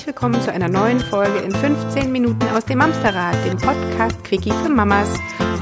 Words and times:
Herzlich 0.00 0.16
willkommen 0.16 0.40
zu 0.40 0.50
einer 0.50 0.70
neuen 0.70 0.98
Folge 0.98 1.40
in 1.40 1.50
15 1.50 2.10
Minuten 2.10 2.48
aus 2.56 2.64
dem 2.64 2.82
Hamsterrad, 2.82 3.36
dem 3.44 3.58
Podcast 3.58 4.24
Quickie 4.24 4.50
für 4.50 4.70
Mamas. 4.70 5.10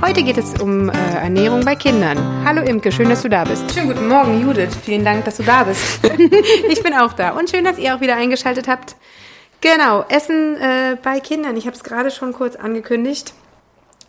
Heute 0.00 0.22
geht 0.22 0.38
es 0.38 0.60
um 0.62 0.90
äh, 0.90 0.92
Ernährung 0.92 1.64
bei 1.64 1.74
Kindern. 1.74 2.16
Hallo 2.44 2.62
Imke, 2.62 2.92
schön, 2.92 3.08
dass 3.08 3.22
du 3.22 3.28
da 3.28 3.42
bist. 3.42 3.68
Schönen 3.74 3.88
guten 3.88 4.06
Morgen, 4.06 4.40
Judith. 4.40 4.76
Vielen 4.84 5.04
Dank, 5.04 5.24
dass 5.24 5.38
du 5.38 5.42
da 5.42 5.64
bist. 5.64 5.82
ich 6.68 6.80
bin 6.84 6.94
auch 6.94 7.14
da 7.14 7.30
und 7.30 7.50
schön, 7.50 7.64
dass 7.64 7.78
ihr 7.78 7.96
auch 7.96 8.00
wieder 8.00 8.14
eingeschaltet 8.14 8.68
habt. 8.68 8.94
Genau, 9.60 10.04
Essen 10.08 10.56
äh, 10.60 10.96
bei 11.02 11.18
Kindern. 11.18 11.56
Ich 11.56 11.66
habe 11.66 11.74
es 11.74 11.82
gerade 11.82 12.12
schon 12.12 12.32
kurz 12.32 12.54
angekündigt. 12.54 13.34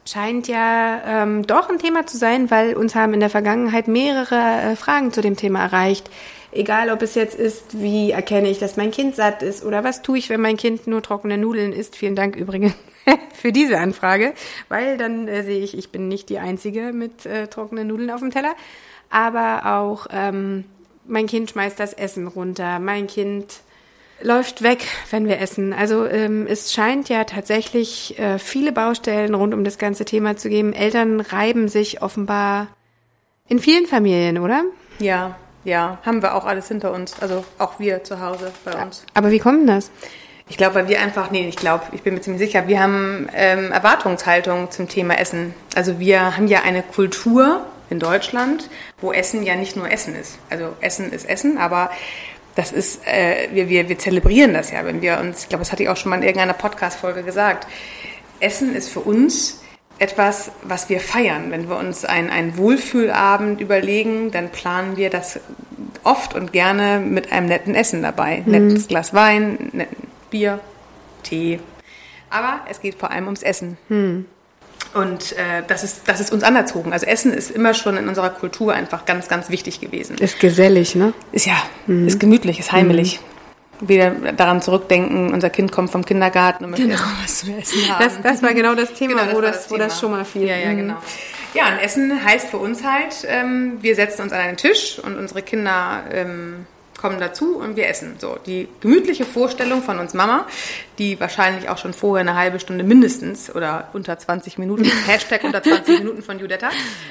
Scheint 0.06 0.48
ja 0.48 1.02
ähm, 1.08 1.48
doch 1.48 1.70
ein 1.70 1.80
Thema 1.80 2.06
zu 2.06 2.18
sein, 2.18 2.52
weil 2.52 2.76
uns 2.76 2.94
haben 2.94 3.16
in 3.16 3.20
der 3.20 3.32
Vergangenheit 3.32 3.88
mehrere 3.88 4.36
äh, 4.36 4.76
Fragen 4.76 5.12
zu 5.12 5.22
dem 5.22 5.36
Thema 5.36 5.64
erreicht. 5.64 6.08
Egal, 6.52 6.90
ob 6.90 7.02
es 7.02 7.16
jetzt 7.16 7.38
ist, 7.38 7.80
wie 7.80 8.12
erkenne 8.12 8.50
ich, 8.50 8.58
dass 8.58 8.76
mein 8.76 8.92
Kind 8.92 9.16
satt 9.16 9.44
ist 9.44 9.64
oder 9.64 9.84
was 9.84 10.02
tue 10.02 10.18
ich, 10.18 10.30
wenn 10.30 10.42
mein 10.42 10.58
Kind 10.58 10.88
nur 10.88 11.04
trockene 11.04 11.38
Nudeln 11.38 11.74
isst. 11.74 11.96
Vielen 11.96 12.16
Dank 12.16 12.36
übrigens 12.36 12.74
für 13.34 13.52
diese 13.52 13.78
Anfrage, 13.78 14.34
weil 14.68 14.98
dann 14.98 15.28
äh, 15.28 15.44
sehe 15.44 15.60
ich, 15.60 15.78
ich 15.78 15.92
bin 15.92 16.08
nicht 16.08 16.30
die 16.30 16.40
Einzige 16.40 16.92
mit 16.92 17.26
äh, 17.26 17.48
trockenen 17.48 17.88
Nudeln 17.88 18.10
auf 18.10 18.22
dem 18.22 18.32
Teller. 18.32 18.56
Aber 19.12 19.78
auch 19.78 20.08
ähm, 20.12 20.66
mein 21.06 21.28
Kind 21.28 21.52
schmeißt 21.52 21.80
das 21.80 21.94
Essen 21.94 22.28
runter, 22.28 22.80
mein 22.80 23.08
Kind 23.08 23.62
läuft 24.22 24.64
weg, 24.64 24.86
wenn 25.12 25.28
wir 25.28 25.40
essen. 25.40 25.72
Also 25.72 26.06
ähm, 26.06 26.46
es 26.48 26.74
scheint 26.74 27.10
ja 27.10 27.24
tatsächlich 27.24 28.18
äh, 28.20 28.40
viele 28.40 28.72
Baustellen 28.72 29.34
rund 29.34 29.54
um 29.54 29.64
das 29.64 29.78
ganze 29.78 30.04
Thema 30.04 30.36
zu 30.36 30.50
geben. 30.50 30.74
Eltern 30.74 31.22
reiben 31.22 31.68
sich 31.70 32.02
offenbar 32.02 32.68
in 33.48 33.60
vielen 33.60 33.86
Familien, 33.86 34.40
oder? 34.40 34.64
Ja, 35.00 35.38
ja, 35.64 35.98
haben 36.06 36.22
wir 36.22 36.36
auch 36.36 36.46
alles 36.46 36.68
hinter 36.68 36.92
uns. 36.92 37.16
Also 37.22 37.44
auch 37.58 37.80
wir 37.80 38.04
zu 38.04 38.20
Hause 38.20 38.52
bei 38.66 38.82
uns. 38.82 39.04
Aber 39.14 39.32
wie 39.32 39.40
kommt 39.40 39.68
das? 39.68 39.92
Ich 40.48 40.58
glaube, 40.58 40.76
weil 40.76 40.88
wir 40.88 41.00
einfach, 41.00 41.30
nee, 41.30 41.48
ich 41.48 41.58
glaube, 41.58 41.84
ich 41.92 42.02
bin 42.02 42.16
mir 42.16 42.22
ziemlich 42.22 42.42
sicher, 42.42 42.68
wir 42.68 42.82
haben 42.82 43.30
ähm, 43.36 43.72
Erwartungshaltung 43.72 44.72
zum 44.72 44.88
Thema 44.90 45.20
Essen. 45.20 45.54
Also 45.76 46.00
wir 46.00 46.36
haben 46.36 46.48
ja 46.48 46.64
eine 46.64 46.82
Kultur 46.82 47.66
in 47.92 48.00
Deutschland, 48.00 48.68
wo 49.00 49.12
Essen 49.12 49.44
ja 49.44 49.56
nicht 49.56 49.76
nur 49.76 49.92
Essen 49.92 50.16
ist. 50.16 50.40
Also 50.50 50.74
Essen 50.82 51.12
ist 51.12 51.30
Essen, 51.30 51.60
aber 51.60 51.92
das 52.56 52.72
ist, 52.72 53.06
äh, 53.06 53.50
wir, 53.52 53.70
wir, 53.70 53.90
wir 53.90 54.00
zelebrieren 54.00 54.54
das 54.54 54.72
ja, 54.72 54.84
wenn 54.86 55.02
wir 55.02 55.20
uns, 55.20 55.44
ich 55.44 55.50
glaube, 55.50 55.64
das 55.64 55.72
hatte 55.72 55.84
ich 55.84 55.90
auch 55.90 55.98
schon 55.98 56.10
mal 56.10 56.18
in 56.18 56.24
irgendeiner 56.24 56.54
Podcast-Folge 56.54 57.24
gesagt. 57.24 57.68
Essen 58.40 58.76
ist 58.76 58.90
für 58.90 59.02
uns 59.02 59.59
etwas, 60.00 60.52
was 60.64 60.90
wir 60.90 61.00
feiern. 61.00 61.52
Wenn 61.52 61.70
wir 61.70 61.78
uns 61.78 62.06
einen, 62.06 62.30
einen 62.30 62.58
Wohlfühlabend 62.58 63.62
überlegen, 63.62 64.32
dann 64.32 64.50
planen 64.50 64.98
wir 64.98 65.10
das 65.10 65.40
oft 66.04 66.34
und 66.34 66.54
gerne 66.54 67.00
mit 67.00 67.32
einem 67.32 67.48
netten 67.48 67.76
Essen 67.76 68.02
dabei. 68.02 68.44
Mhm. 68.46 68.52
Nettes 68.52 68.88
Glas 68.88 69.14
Wein, 69.14 69.70
netten 69.74 70.08
Bier, 70.30 70.60
Tee. 71.24 71.60
Aber 72.30 72.62
es 72.70 72.82
geht 72.82 72.96
vor 72.96 73.12
allem 73.12 73.26
ums 73.26 73.44
Essen. 73.44 73.78
Mhm. 73.90 74.26
Und 74.94 75.34
äh, 75.34 75.62
das, 75.68 75.84
ist, 75.84 76.02
das 76.08 76.20
ist 76.20 76.32
uns 76.32 76.44
anerzogen. 76.44 76.94
Also 76.94 77.06
Essen 77.06 77.32
ist 77.32 77.52
immer 77.52 77.74
schon 77.74 77.98
in 77.98 78.08
unserer 78.08 78.32
Kultur 78.32 78.74
einfach 78.74 79.06
ganz, 79.06 79.28
ganz 79.28 79.50
wichtig 79.50 79.82
gewesen. 79.82 80.18
Ist 80.18 80.40
gesellig, 80.40 80.96
ne? 80.96 81.14
Ist 81.32 81.46
ja, 81.46 81.62
mhm. 81.86 82.08
ist 82.08 82.20
gemütlich, 82.20 82.60
ist 82.60 82.72
heimelig. 82.72 83.20
Wieder 83.82 84.12
daran 84.34 84.62
zurückdenken, 84.62 85.34
unser 85.34 85.50
Kind 85.50 85.72
kommt 85.72 85.90
vom 85.90 86.04
Kindergarten 86.04 86.66
und 86.66 86.72
möchte 86.72 86.88
genau. 86.88 87.00
was 87.22 87.40
zu 87.40 87.52
essen 87.54 87.90
haben. 87.90 88.04
Das, 88.04 88.22
das 88.22 88.44
war 88.44 88.54
genau 88.54 88.76
das 88.76 88.94
Thema, 88.94 89.14
genau, 89.14 89.26
das 89.26 89.36
wo, 89.36 89.42
das, 89.42 89.62
das 89.64 89.72
wo 89.72 89.78
das 89.78 90.00
schon 90.00 90.12
mal 90.12 90.26
fiel. 90.26 90.48
Ja, 90.48 90.58
ja, 90.58 90.72
mhm. 90.72 90.78
genau. 90.78 90.98
Ja, 91.54 91.70
und 91.70 91.80
Essen 91.80 92.24
heißt 92.24 92.50
für 92.50 92.58
uns 92.58 92.84
halt, 92.84 93.26
ähm, 93.28 93.78
wir 93.82 93.96
setzen 93.96 94.24
uns 94.24 94.34
an 94.34 94.40
einen 94.40 94.58
Tisch 94.58 95.00
und 95.00 95.18
unsere 95.18 95.42
Kinder 95.42 96.04
ähm, 96.12 96.68
kommen 97.00 97.20
dazu 97.20 97.58
und 97.58 97.76
wir 97.76 97.88
essen. 97.88 98.16
So, 98.20 98.38
die 98.46 98.68
gemütliche 98.82 99.26
Vorstellung 99.26 99.82
von 99.82 100.00
uns 100.00 100.14
Mama, 100.14 100.46
die 100.98 101.20
wahrscheinlich 101.20 101.70
auch 101.70 101.78
schon 101.78 101.94
vorher 101.94 102.22
eine 102.22 102.38
halbe 102.38 102.60
Stunde 102.60 102.84
mindestens 102.84 103.54
oder 103.54 103.90
unter 103.94 104.18
20 104.18 104.58
Minuten, 104.58 104.84
Hashtag 105.08 105.44
unter 105.44 105.64
20 105.64 106.00
Minuten 106.00 106.22
von 106.22 106.40
Judetta, 106.40 106.70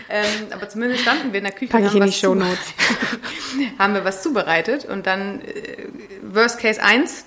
ähm, 0.09 0.25
aber 0.51 0.69
zumindest 0.69 1.03
standen 1.03 1.33
wir 1.33 1.39
in 1.39 1.45
der 1.45 1.55
Küche 1.55 1.73
Pack 1.73 1.91
die 1.91 2.13
Show 2.13 2.35
Notes. 2.35 2.59
haben 3.79 3.95
wir 3.95 4.05
was 4.05 4.23
zubereitet 4.23 4.85
und 4.85 5.07
dann 5.07 5.41
äh, 5.41 5.89
Worst 6.23 6.61
Case 6.61 6.83
1, 6.83 7.25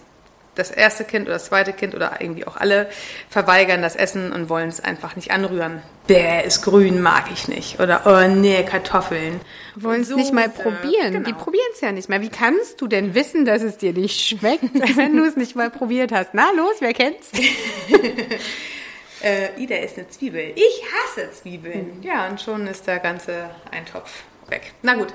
das 0.55 0.69
erste 0.69 1.05
Kind 1.05 1.25
oder 1.25 1.35
das 1.35 1.45
zweite 1.45 1.71
Kind 1.71 1.95
oder 1.95 2.19
irgendwie 2.19 2.45
auch 2.45 2.57
alle 2.57 2.89
verweigern 3.29 3.81
das 3.81 3.95
Essen 3.95 4.33
und 4.33 4.49
wollen 4.49 4.69
es 4.69 4.81
einfach 4.81 5.15
nicht 5.15 5.31
anrühren. 5.31 5.81
Bäh, 6.07 6.45
ist 6.45 6.61
grün, 6.61 7.01
mag 7.01 7.25
ich 7.31 7.47
nicht. 7.47 7.79
Oder, 7.79 8.01
oh 8.05 8.35
nee, 8.35 8.63
Kartoffeln. 8.63 9.39
Wollen 9.75 10.01
es 10.01 10.09
nicht 10.09 10.33
mal 10.33 10.49
probieren. 10.49 11.13
Genau. 11.13 11.25
Die 11.25 11.33
probieren 11.33 11.69
es 11.73 11.81
ja 11.81 11.91
nicht 11.91 12.09
mal. 12.09 12.21
Wie 12.21 12.29
kannst 12.29 12.81
du 12.81 12.87
denn 12.87 13.15
wissen, 13.15 13.45
dass 13.45 13.61
es 13.61 13.77
dir 13.77 13.93
nicht 13.93 14.19
schmeckt, 14.19 14.63
wenn 14.97 15.15
du 15.15 15.23
es 15.23 15.37
nicht 15.37 15.55
mal 15.55 15.69
probiert 15.69 16.11
hast? 16.11 16.31
Na 16.33 16.51
los, 16.51 16.75
wer 16.79 16.93
kennt's? 16.93 17.29
äh, 19.23 19.57
Ida 19.57 19.77
ist 19.77 19.97
eine 19.97 20.09
Zwiebel. 20.09 20.51
Ich 20.55 20.83
hasse 20.93 21.31
Zwiebeln. 21.31 21.97
Mhm. 21.97 22.03
Ja, 22.03 22.27
und 22.27 22.41
schon 22.41 22.67
ist 22.67 22.87
der 22.87 22.99
ganze 22.99 23.49
Eintopf 23.71 24.23
weg. 24.49 24.73
Na 24.81 24.95
gut, 24.95 25.13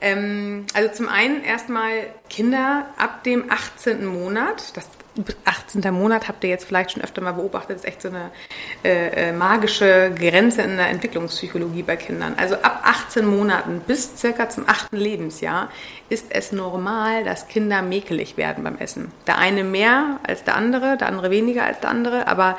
ähm, 0.00 0.66
also 0.74 0.92
zum 0.92 1.08
einen 1.08 1.44
erstmal 1.44 1.92
Kinder 2.28 2.86
ab 2.96 3.24
dem 3.24 3.50
18. 3.50 4.06
Monat. 4.06 4.76
Das 4.76 4.88
18. 5.44 5.92
Monat 5.92 6.28
habt 6.28 6.44
ihr 6.44 6.50
jetzt 6.50 6.64
vielleicht 6.64 6.92
schon 6.92 7.02
öfter 7.02 7.20
mal 7.20 7.32
beobachtet, 7.32 7.76
ist 7.76 7.84
echt 7.84 8.02
so 8.02 8.08
eine 8.08 8.30
äh, 8.84 9.28
äh, 9.28 9.32
magische 9.32 10.12
Grenze 10.14 10.62
in 10.62 10.76
der 10.76 10.88
Entwicklungspsychologie 10.88 11.82
bei 11.82 11.96
Kindern. 11.96 12.34
Also 12.36 12.54
ab 12.56 12.82
18 12.84 13.26
Monaten 13.26 13.82
bis 13.86 14.16
circa 14.16 14.48
zum 14.48 14.68
8. 14.68 14.92
Lebensjahr 14.92 15.68
ist 16.08 16.26
es 16.30 16.52
normal, 16.52 17.24
dass 17.24 17.48
Kinder 17.48 17.82
mäkelig 17.82 18.36
werden 18.36 18.64
beim 18.64 18.78
Essen. 18.78 19.10
Der 19.26 19.38
eine 19.38 19.64
mehr 19.64 20.20
als 20.26 20.44
der 20.44 20.56
andere, 20.56 20.96
der 20.96 21.08
andere 21.08 21.30
weniger 21.30 21.64
als 21.64 21.80
der 21.80 21.90
andere, 21.90 22.26
aber 22.26 22.56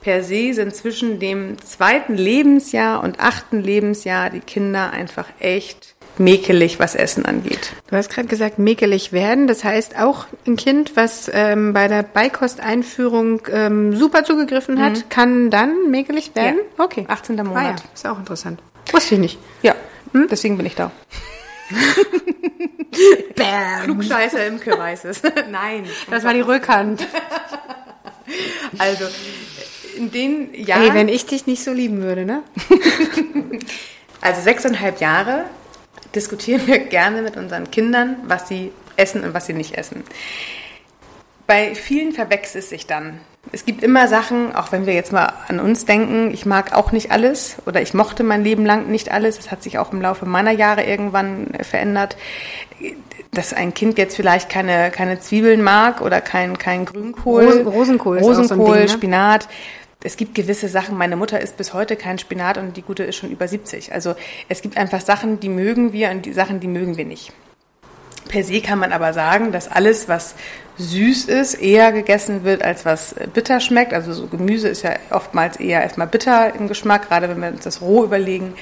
per 0.00 0.22
se 0.22 0.54
sind 0.54 0.74
zwischen 0.74 1.18
dem 1.18 1.60
zweiten 1.60 2.14
Lebensjahr 2.14 3.02
und 3.02 3.18
achten 3.18 3.60
Lebensjahr 3.60 4.30
die 4.30 4.40
Kinder 4.40 4.90
einfach 4.90 5.26
echt 5.40 5.96
mäkelig, 6.18 6.78
was 6.78 6.94
Essen 6.94 7.24
angeht. 7.24 7.72
Du 7.88 7.96
hast 7.96 8.10
gerade 8.10 8.28
gesagt, 8.28 8.58
mäkelig 8.58 9.12
werden. 9.12 9.46
Das 9.46 9.64
heißt 9.64 9.98
auch 9.98 10.26
ein 10.46 10.56
Kind, 10.56 10.96
was 10.96 11.30
ähm, 11.32 11.72
bei 11.72 11.88
der 11.88 12.02
Beikosteinführung 12.02 13.42
ähm, 13.52 13.96
super 13.96 14.24
zugegriffen 14.24 14.80
hat, 14.80 14.96
mhm. 14.96 15.08
kann 15.08 15.50
dann 15.50 15.90
mäkelig 15.90 16.34
werden? 16.34 16.60
Ja. 16.78 16.84
Okay. 16.84 17.04
18. 17.08 17.36
Monat. 17.36 17.56
Ah, 17.56 17.62
ja. 17.62 17.76
Ist 17.94 18.06
auch 18.06 18.18
interessant. 18.18 18.60
Wusste 18.92 19.14
ich 19.14 19.20
nicht. 19.20 19.38
Ja, 19.62 19.74
hm? 20.12 20.28
deswegen 20.30 20.56
bin 20.56 20.66
ich 20.66 20.74
da. 20.74 20.90
Bam. 23.36 23.84
Klugscheißer 23.84 24.46
Imke 24.46 24.78
weiß 24.78 25.04
es. 25.04 25.22
Nein. 25.50 25.84
Das 26.10 26.24
war 26.24 26.34
die 26.34 26.40
Rückhand. 26.40 27.06
also, 28.78 29.04
in 29.96 30.10
den 30.10 30.54
Jahren... 30.54 30.82
Ey, 30.82 30.94
wenn 30.94 31.08
ich 31.08 31.26
dich 31.26 31.46
nicht 31.46 31.62
so 31.62 31.72
lieben 31.72 32.02
würde, 32.02 32.24
ne? 32.24 32.42
also 34.20 34.40
sechseinhalb 34.40 35.00
Jahre 35.00 35.44
diskutieren 36.14 36.66
wir 36.66 36.78
gerne 36.78 37.22
mit 37.22 37.36
unseren 37.36 37.70
Kindern, 37.70 38.16
was 38.24 38.48
sie 38.48 38.72
essen 38.96 39.24
und 39.24 39.34
was 39.34 39.46
sie 39.46 39.54
nicht 39.54 39.76
essen. 39.76 40.04
Bei 41.46 41.74
vielen 41.74 42.12
verwechselt 42.12 42.64
es 42.64 42.70
sich 42.70 42.86
dann. 42.86 43.20
Es 43.52 43.64
gibt 43.64 43.82
immer 43.82 44.08
Sachen, 44.08 44.54
auch 44.54 44.72
wenn 44.72 44.84
wir 44.84 44.92
jetzt 44.92 45.12
mal 45.12 45.32
an 45.48 45.60
uns 45.60 45.86
denken, 45.86 46.30
ich 46.30 46.44
mag 46.44 46.74
auch 46.76 46.92
nicht 46.92 47.10
alles 47.10 47.56
oder 47.64 47.80
ich 47.80 47.94
mochte 47.94 48.22
mein 48.22 48.44
Leben 48.44 48.66
lang 48.66 48.88
nicht 48.88 49.10
alles. 49.10 49.36
Das 49.38 49.50
hat 49.50 49.62
sich 49.62 49.78
auch 49.78 49.92
im 49.92 50.02
Laufe 50.02 50.26
meiner 50.26 50.50
Jahre 50.50 50.84
irgendwann 50.84 51.46
verändert. 51.62 52.18
Dass 53.32 53.54
ein 53.54 53.72
Kind 53.72 53.96
jetzt 53.96 54.16
vielleicht 54.16 54.50
keine, 54.50 54.90
keine 54.90 55.20
Zwiebeln 55.20 55.62
mag 55.62 56.02
oder 56.02 56.20
kein, 56.20 56.58
kein 56.58 56.84
Grünkohl, 56.84 57.44
Rosen, 57.44 57.66
Rosenkohl, 57.66 58.18
Rosenkohl 58.18 58.66
so 58.66 58.72
Ding, 58.72 58.82
ne? 58.82 58.88
Spinat 58.88 59.48
es 60.02 60.16
gibt 60.16 60.34
gewisse 60.34 60.68
Sachen, 60.68 60.96
meine 60.96 61.16
Mutter 61.16 61.40
isst 61.40 61.56
bis 61.56 61.74
heute 61.74 61.96
kein 61.96 62.18
Spinat 62.18 62.56
und 62.56 62.76
die 62.76 62.82
gute 62.82 63.02
ist 63.02 63.16
schon 63.16 63.30
über 63.30 63.48
70. 63.48 63.92
Also 63.92 64.14
es 64.48 64.62
gibt 64.62 64.76
einfach 64.76 65.00
Sachen, 65.00 65.40
die 65.40 65.48
mögen 65.48 65.92
wir 65.92 66.10
und 66.10 66.24
die 66.24 66.32
Sachen, 66.32 66.60
die 66.60 66.68
mögen 66.68 66.96
wir 66.96 67.04
nicht. 67.04 67.32
Per 68.28 68.44
se 68.44 68.60
kann 68.60 68.78
man 68.78 68.92
aber 68.92 69.12
sagen, 69.12 69.52
dass 69.52 69.68
alles, 69.68 70.06
was 70.08 70.34
süß 70.76 71.24
ist, 71.24 71.54
eher 71.54 71.92
gegessen 71.92 72.44
wird, 72.44 72.62
als 72.62 72.84
was 72.84 73.14
bitter 73.32 73.58
schmeckt. 73.58 73.92
Also 73.92 74.12
so 74.12 74.26
Gemüse 74.26 74.68
ist 74.68 74.82
ja 74.82 74.92
oftmals 75.10 75.58
eher 75.58 75.82
erstmal 75.82 76.06
bitter 76.06 76.54
im 76.54 76.68
Geschmack, 76.68 77.08
gerade 77.08 77.28
wenn 77.28 77.40
wir 77.40 77.48
uns 77.48 77.64
das 77.64 77.80
roh 77.80 78.04
überlegen. 78.04 78.54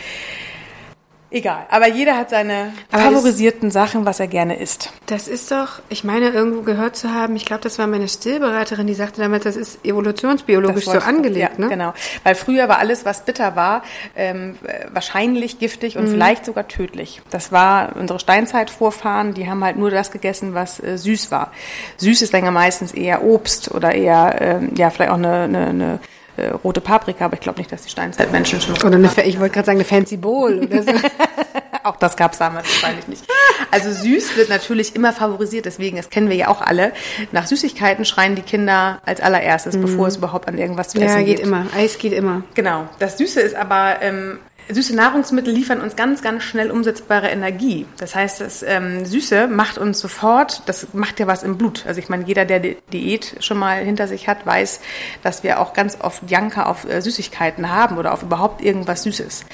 Egal, 1.37 1.67
aber 1.69 1.87
jeder 1.87 2.17
hat 2.17 2.31
seine 2.31 2.73
aber 2.91 3.03
favorisierten 3.03 3.71
Sachen, 3.71 4.07
was 4.07 4.21
er 4.21 4.27
gerne 4.27 4.59
isst. 4.59 4.91
Das 5.05 5.29
ist 5.29 5.51
doch, 5.51 5.81
ich 5.91 6.03
meine, 6.03 6.31
irgendwo 6.31 6.63
gehört 6.63 6.97
zu 6.97 7.13
haben, 7.13 7.37
ich 7.37 7.45
glaube, 7.45 7.63
das 7.63 7.79
war 7.79 7.87
meine 7.87 8.09
Stillberaterin, 8.09 8.87
die 8.87 8.95
sagte 8.95 9.21
damals, 9.21 9.45
das 9.45 9.55
ist 9.55 9.85
evolutionsbiologisch 9.85 10.87
so 10.87 10.93
angelegt, 10.93 11.59
ja, 11.59 11.63
ne? 11.63 11.69
Genau, 11.69 11.93
weil 12.25 12.37
früher 12.37 12.71
war 12.71 12.79
alles, 12.79 13.05
was 13.05 13.27
bitter 13.27 13.55
war, 13.55 13.83
ähm, 14.17 14.57
wahrscheinlich 14.91 15.59
giftig 15.59 15.99
und 15.99 16.07
mhm. 16.07 16.13
vielleicht 16.13 16.47
sogar 16.47 16.69
tödlich. 16.69 17.21
Das 17.29 17.53
war 17.53 17.97
unsere 17.97 18.19
Steinzeitvorfahren, 18.19 19.35
die 19.35 19.47
haben 19.47 19.63
halt 19.63 19.77
nur 19.77 19.91
das 19.91 20.13
gegessen, 20.13 20.55
was 20.55 20.83
äh, 20.83 20.97
süß 20.97 21.31
war. 21.31 21.53
Süß 21.99 22.23
ist 22.23 22.33
dann 22.33 22.47
ja 22.47 22.51
meistens 22.51 22.93
eher 22.93 23.23
Obst 23.23 23.75
oder 23.75 23.95
eher, 23.95 24.37
ähm, 24.41 24.71
ja, 24.75 24.89
vielleicht 24.89 25.11
auch 25.11 25.19
eine, 25.19 25.43
eine, 25.43 25.67
eine 25.67 26.01
äh, 26.37 26.49
rote 26.49 26.81
Paprika, 26.81 27.27
aber 27.27 27.35
ich 27.35 27.41
glaube 27.41 27.59
nicht, 27.59 27.71
dass 27.73 27.83
die 27.83 27.91
Steinzeitmenschen 27.91 28.61
schon. 28.61 28.75
Oder 28.77 28.97
eine, 28.97 29.11
ich 29.25 29.39
wollte 29.39 29.55
gerade 29.55 29.67
sagen, 29.67 29.79
eine 29.79 29.85
Fancy 29.85 30.17
Bowl 30.17 30.61
oder 30.65 30.83
so. 30.83 30.93
auch 31.87 31.97
das 31.97 32.17
gab 32.17 32.33
es 32.33 32.39
damals 32.39 32.67
wahrscheinlich 32.69 33.09
nicht. 33.09 33.25
Also 33.71 33.91
süß 33.91 34.37
wird 34.37 34.49
natürlich 34.49 34.95
immer 34.95 35.13
favorisiert, 35.13 35.67
deswegen, 35.67 35.97
das 35.97 36.11
kennen 36.11 36.29
wir 36.29 36.37
ja 36.37 36.49
auch 36.49 36.61
alle. 36.61 36.93
Nach 37.33 37.47
Süßigkeiten 37.47 38.05
schreien 38.05 38.35
die 38.35 38.43
Kinder 38.43 39.01
als 39.07 39.21
allererstes, 39.21 39.77
mhm. 39.77 39.83
bevor 39.83 40.09
es 40.09 40.17
überhaupt 40.17 40.49
an 40.49 40.59
irgendwas 40.59 40.89
zu 40.89 40.99
essen 40.99 41.25
geht. 41.25 41.29
Ja, 41.29 41.35
geht 41.37 41.41
immer. 41.41 41.67
Eis 41.77 41.99
geht 41.99 42.13
immer. 42.13 42.43
Genau. 42.55 42.89
Das 42.99 43.19
Süße 43.19 43.41
ist 43.41 43.55
aber 43.55 44.03
ähm, 44.03 44.39
Süße 44.69 44.97
Nahrungsmittel 44.97 45.55
liefern 45.55 45.81
uns 45.81 45.95
ganz, 45.95 46.23
ganz 46.23 46.43
schnell 46.43 46.73
umsetzbare 46.73 47.29
Energie. 47.29 47.87
Das 47.99 48.17
heißt, 48.17 48.41
das 48.41 48.65
ähm, 48.65 49.05
Süße 49.05 49.47
macht 49.47 49.79
uns 49.79 50.01
sofort, 50.01 50.63
das 50.67 50.89
macht 50.93 51.21
ja 51.21 51.29
was 51.29 51.45
im 51.45 51.57
Blut. 51.57 51.85
Also 51.87 52.01
ich 52.01 52.09
meine, 52.09 52.25
jeder, 52.25 52.45
der 52.45 52.59
die 52.59 52.77
Diät 52.93 53.37
schon 53.41 53.59
mal 53.59 53.85
hinter 53.85 54.09
sich 54.09 54.27
hat, 54.27 54.45
weiß, 54.45 54.81
dass 55.23 55.45
wir 55.45 55.61
auch 55.61 55.73
ganz 55.73 55.99
oft 56.01 56.29
Janker 56.29 56.69
auf 56.69 56.85
äh, 56.85 57.01
Süßigkeiten 57.01 57.71
haben 57.71 57.97
oder 57.97 58.13
auf 58.13 58.25
überhaupt 58.25 58.61
irgendwas 58.61 59.05
Süßes. 59.05 59.45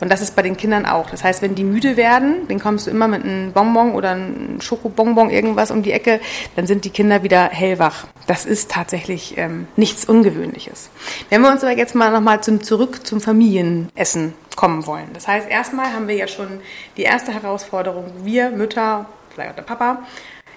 Und 0.00 0.10
das 0.10 0.20
ist 0.20 0.36
bei 0.36 0.42
den 0.42 0.56
Kindern 0.56 0.86
auch. 0.86 1.10
Das 1.10 1.24
heißt, 1.24 1.42
wenn 1.42 1.56
die 1.56 1.64
müde 1.64 1.96
werden, 1.96 2.46
dann 2.46 2.60
kommst 2.60 2.86
du 2.86 2.92
immer 2.92 3.08
mit 3.08 3.24
einem 3.24 3.52
Bonbon 3.52 3.92
oder 3.92 4.10
einem 4.10 4.60
Schokobonbon 4.60 5.30
irgendwas 5.30 5.72
um 5.72 5.82
die 5.82 5.92
Ecke, 5.92 6.20
dann 6.54 6.68
sind 6.68 6.84
die 6.84 6.90
Kinder 6.90 7.24
wieder 7.24 7.48
hellwach. 7.48 8.06
Das 8.28 8.46
ist 8.46 8.70
tatsächlich 8.70 9.36
ähm, 9.36 9.66
nichts 9.74 10.04
Ungewöhnliches. 10.04 10.90
Wenn 11.28 11.42
wir 11.42 11.50
uns 11.50 11.64
aber 11.64 11.76
jetzt 11.76 11.96
mal 11.96 12.12
nochmal 12.12 12.40
zum, 12.40 12.62
zurück 12.62 13.04
zum 13.04 13.20
Familienessen 13.20 14.34
kommen 14.56 14.86
wollen. 14.86 15.08
Das 15.12 15.28
heißt, 15.28 15.48
erstmal 15.48 15.92
haben 15.92 16.08
wir 16.08 16.16
ja 16.16 16.28
schon 16.28 16.60
die 16.96 17.02
erste 17.02 17.32
Herausforderung. 17.32 18.12
Wir 18.22 18.50
Mütter, 18.50 19.06
vielleicht 19.32 19.50
auch 19.50 19.56
der 19.56 19.62
Papa, 19.62 20.02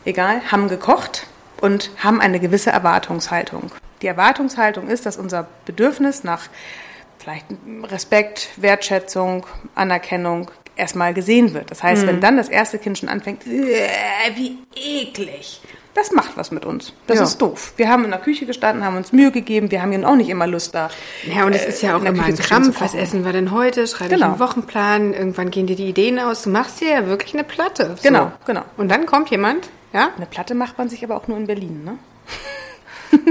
egal, 0.06 0.42
haben 0.52 0.68
gekocht 0.68 1.28
und 1.62 1.92
haben 1.98 2.20
eine 2.20 2.40
gewisse 2.40 2.72
Erwartungshaltung. 2.72 3.72
Die 4.02 4.08
Erwartungshaltung 4.08 4.88
ist, 4.88 5.06
dass 5.06 5.18
unser 5.18 5.48
Bedürfnis 5.66 6.24
nach 6.24 6.50
vielleicht 7.20 7.46
Respekt, 7.84 8.50
Wertschätzung, 8.58 9.46
Anerkennung 9.76 10.52
erstmal 10.76 11.14
gesehen 11.14 11.54
wird. 11.54 11.72
Das 11.72 11.84
heißt, 11.84 12.04
mhm. 12.04 12.08
wenn 12.08 12.22
dann 12.22 12.38
das 12.38 12.50
erste 12.50 12.80
Kind 12.80 12.98
schon 12.98 13.10
anfängt, 13.10 13.48
äh, 13.48 13.88
wie 14.36 14.58
eklig, 14.76 15.62
das 15.94 16.12
macht 16.12 16.38
was 16.38 16.52
mit 16.52 16.66
uns. 16.66 16.94
Das 17.08 17.18
ja. 17.18 17.24
ist 17.24 17.38
doof. 17.42 17.74
Wir 17.78 17.90
haben 17.90 18.04
in 18.04 18.12
der 18.12 18.20
Küche 18.20 18.46
gestanden, 18.46 18.84
haben 18.84 18.98
uns 18.98 19.12
Mühe 19.12 19.32
gegeben, 19.32 19.70
wir 19.70 19.82
haben 19.82 19.92
ja 19.92 20.08
auch 20.08 20.16
nicht 20.16 20.30
immer 20.30 20.48
Lust 20.48 20.74
da. 20.74 20.90
Ja, 21.24 21.46
und 21.46 21.54
es 21.54 21.66
ist 21.66 21.82
ja 21.82 21.96
auch 21.96 22.04
immer 22.04 22.24
ein 22.24 22.36
Krampf. 22.36 22.82
Was 22.82 22.96
essen 22.96 23.26
wir 23.26 23.32
denn 23.32 23.52
heute? 23.52 23.86
Schreibe 23.88 24.16
genau. 24.16 24.26
ich 24.26 24.32
einen 24.32 24.40
Wochenplan, 24.40 25.14
irgendwann 25.14 25.52
gehen 25.52 25.68
dir 25.68 25.76
die 25.76 25.88
Ideen 25.88 26.20
aus. 26.20 26.44
Du 26.44 26.50
machst 26.50 26.82
dir 26.82 26.90
ja 26.90 27.08
wirklich 27.08 27.34
eine 27.34 27.44
Platte. 27.44 27.96
So. 27.98 28.04
Genau, 28.04 28.32
genau. 28.46 28.64
Und 28.78 28.90
dann 28.90 29.06
kommt 29.06 29.30
jemand, 29.30 29.70
ja? 29.94 30.10
Eine 30.16 30.26
Platte 30.26 30.56
macht 30.56 30.78
man 30.78 30.90
sich 30.90 31.04
aber 31.04 31.16
auch 31.16 31.28
nur 31.28 31.38
in 31.38 31.48
Berlin, 31.48 31.84
ne? 31.84 31.98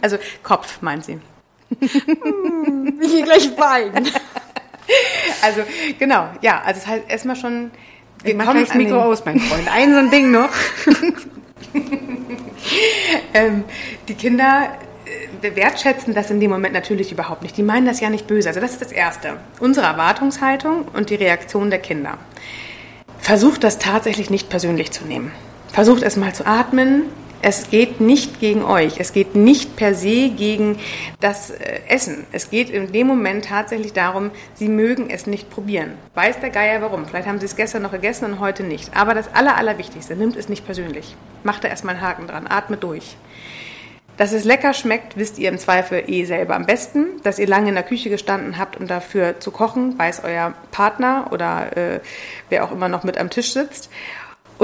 also 0.00 0.18
Kopf, 0.42 0.80
meint 0.80 1.04
sie. 1.04 1.18
ich 1.80 1.90
gehe 3.10 3.24
gleich 3.24 3.56
weinen. 3.58 4.08
Also, 5.40 5.62
genau, 5.98 6.28
ja, 6.42 6.60
also 6.62 6.80
es 6.80 6.86
heißt 6.86 7.04
erstmal 7.08 7.36
schon, 7.36 7.70
wir 8.22 8.32
ich 8.32 8.36
mach 8.36 8.50
gleich 8.50 8.68
das 8.68 8.76
Mikro 8.76 9.02
aus, 9.02 9.24
mein 9.24 9.40
Freund. 9.40 9.66
Ein 9.70 9.92
so 9.92 9.98
ein 9.98 10.10
Ding 10.10 10.30
noch. 10.30 10.50
ähm, 13.34 13.64
die 14.08 14.14
Kinder 14.14 14.70
äh, 15.42 15.56
wertschätzen 15.56 16.14
das 16.14 16.30
in 16.30 16.40
dem 16.40 16.50
Moment 16.50 16.74
natürlich 16.74 17.12
überhaupt 17.12 17.42
nicht. 17.42 17.56
Die 17.56 17.62
meinen 17.62 17.86
das 17.86 18.00
ja 18.00 18.10
nicht 18.10 18.26
böse. 18.26 18.48
Also 18.48 18.60
das 18.60 18.72
ist 18.72 18.82
das 18.82 18.92
Erste. 18.92 19.38
Unsere 19.60 19.86
Erwartungshaltung 19.86 20.86
und 20.92 21.10
die 21.10 21.16
Reaktion 21.16 21.70
der 21.70 21.80
Kinder. 21.80 22.18
Versucht 23.18 23.64
das 23.64 23.78
tatsächlich 23.78 24.30
nicht 24.30 24.48
persönlich 24.48 24.90
zu 24.90 25.04
nehmen. 25.04 25.32
Versucht 25.68 26.02
es 26.02 26.16
mal 26.16 26.34
zu 26.34 26.46
atmen, 26.46 27.04
es 27.44 27.68
geht 27.68 28.00
nicht 28.00 28.40
gegen 28.40 28.64
euch. 28.64 28.98
Es 28.98 29.12
geht 29.12 29.34
nicht 29.34 29.76
per 29.76 29.94
se 29.94 30.30
gegen 30.30 30.78
das 31.20 31.50
äh, 31.50 31.80
Essen. 31.88 32.24
Es 32.32 32.48
geht 32.48 32.70
in 32.70 32.90
dem 32.90 33.06
Moment 33.06 33.44
tatsächlich 33.44 33.92
darum, 33.92 34.30
sie 34.54 34.68
mögen 34.68 35.10
es 35.10 35.26
nicht 35.26 35.50
probieren. 35.50 35.92
Weiß 36.14 36.40
der 36.40 36.48
Geier 36.48 36.80
warum? 36.80 37.04
Vielleicht 37.04 37.28
haben 37.28 37.40
sie 37.40 37.44
es 37.44 37.54
gestern 37.54 37.82
noch 37.82 37.92
gegessen 37.92 38.24
und 38.24 38.40
heute 38.40 38.62
nicht. 38.62 38.96
Aber 38.96 39.12
das 39.12 39.34
Aller, 39.34 39.56
Allerwichtigste, 39.56 40.16
nimmt 40.16 40.36
es 40.36 40.48
nicht 40.48 40.64
persönlich. 40.64 41.16
Macht 41.42 41.64
da 41.64 41.68
erstmal 41.68 41.96
einen 41.96 42.04
Haken 42.04 42.26
dran. 42.28 42.46
Atmet 42.46 42.82
durch. 42.82 43.14
Dass 44.16 44.32
es 44.32 44.44
lecker 44.44 44.72
schmeckt, 44.72 45.18
wisst 45.18 45.38
ihr 45.38 45.50
im 45.50 45.58
Zweifel 45.58 46.04
eh 46.06 46.24
selber 46.24 46.54
am 46.54 46.64
besten. 46.64 47.20
Dass 47.24 47.38
ihr 47.38 47.46
lange 47.46 47.68
in 47.68 47.74
der 47.74 47.84
Küche 47.84 48.08
gestanden 48.08 48.56
habt, 48.56 48.78
um 48.78 48.86
dafür 48.86 49.40
zu 49.40 49.50
kochen, 49.50 49.98
weiß 49.98 50.22
euer 50.24 50.54
Partner 50.70 51.26
oder 51.30 51.76
äh, 51.76 52.00
wer 52.48 52.64
auch 52.64 52.72
immer 52.72 52.88
noch 52.88 53.04
mit 53.04 53.18
am 53.18 53.28
Tisch 53.28 53.52
sitzt. 53.52 53.90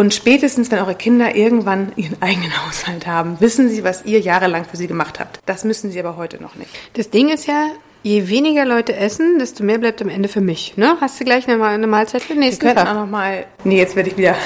Und 0.00 0.14
spätestens, 0.14 0.70
wenn 0.70 0.78
eure 0.78 0.94
Kinder 0.94 1.36
irgendwann 1.36 1.92
ihren 1.96 2.22
eigenen 2.22 2.66
Haushalt 2.66 3.06
haben, 3.06 3.38
wissen 3.40 3.68
sie, 3.68 3.84
was 3.84 4.06
ihr 4.06 4.18
jahrelang 4.18 4.64
für 4.64 4.78
sie 4.78 4.86
gemacht 4.86 5.20
habt. 5.20 5.40
Das 5.44 5.62
müssen 5.62 5.90
sie 5.90 6.00
aber 6.00 6.16
heute 6.16 6.42
noch 6.42 6.54
nicht. 6.54 6.70
Das 6.94 7.10
Ding 7.10 7.28
ist 7.28 7.46
ja, 7.46 7.66
je 8.02 8.30
weniger 8.30 8.64
Leute 8.64 8.96
essen, 8.96 9.38
desto 9.38 9.62
mehr 9.62 9.76
bleibt 9.76 10.00
am 10.00 10.08
Ende 10.08 10.30
für 10.30 10.40
mich. 10.40 10.78
Ne? 10.78 10.96
Hast 11.02 11.20
du 11.20 11.24
gleich 11.26 11.46
eine, 11.46 11.62
eine 11.62 11.86
Mahlzeit 11.86 12.22
für 12.22 12.32
den 12.32 12.40
nächsten 12.40 12.64
wir 12.64 12.74
Tag? 12.74 12.88
auch 12.88 12.94
noch 12.94 13.08
mal. 13.08 13.44
Nee, 13.64 13.76
jetzt 13.76 13.94
werde 13.94 14.08
ich 14.08 14.16
wieder. 14.16 14.36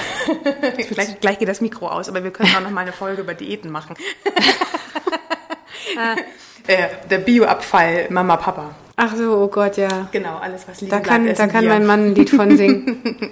gleich, 0.90 1.20
gleich 1.20 1.38
geht 1.38 1.48
das 1.48 1.60
Mikro 1.60 1.86
aus, 1.86 2.08
aber 2.08 2.24
wir 2.24 2.32
können 2.32 2.50
auch 2.56 2.60
noch 2.60 2.72
mal 2.72 2.80
eine 2.80 2.92
Folge 2.92 3.22
über 3.22 3.34
Diäten 3.34 3.70
machen. 3.70 3.94
ah. 5.96 6.16
äh, 6.66 6.88
der 7.08 7.18
Bioabfall 7.18 8.08
Mama 8.10 8.38
Papa. 8.38 8.74
Ach 8.96 9.14
so, 9.14 9.44
oh 9.44 9.46
Gott, 9.46 9.76
ja. 9.76 10.08
Genau, 10.10 10.36
alles 10.36 10.66
was 10.66 10.80
liegen 10.80 10.90
Da 10.90 10.98
kann, 10.98 11.22
bleibt, 11.22 11.38
da 11.38 11.46
kann 11.46 11.64
mein 11.68 11.86
Mann 11.86 12.06
ein 12.06 12.14
Lied 12.16 12.30
von 12.30 12.56
singen. 12.56 13.30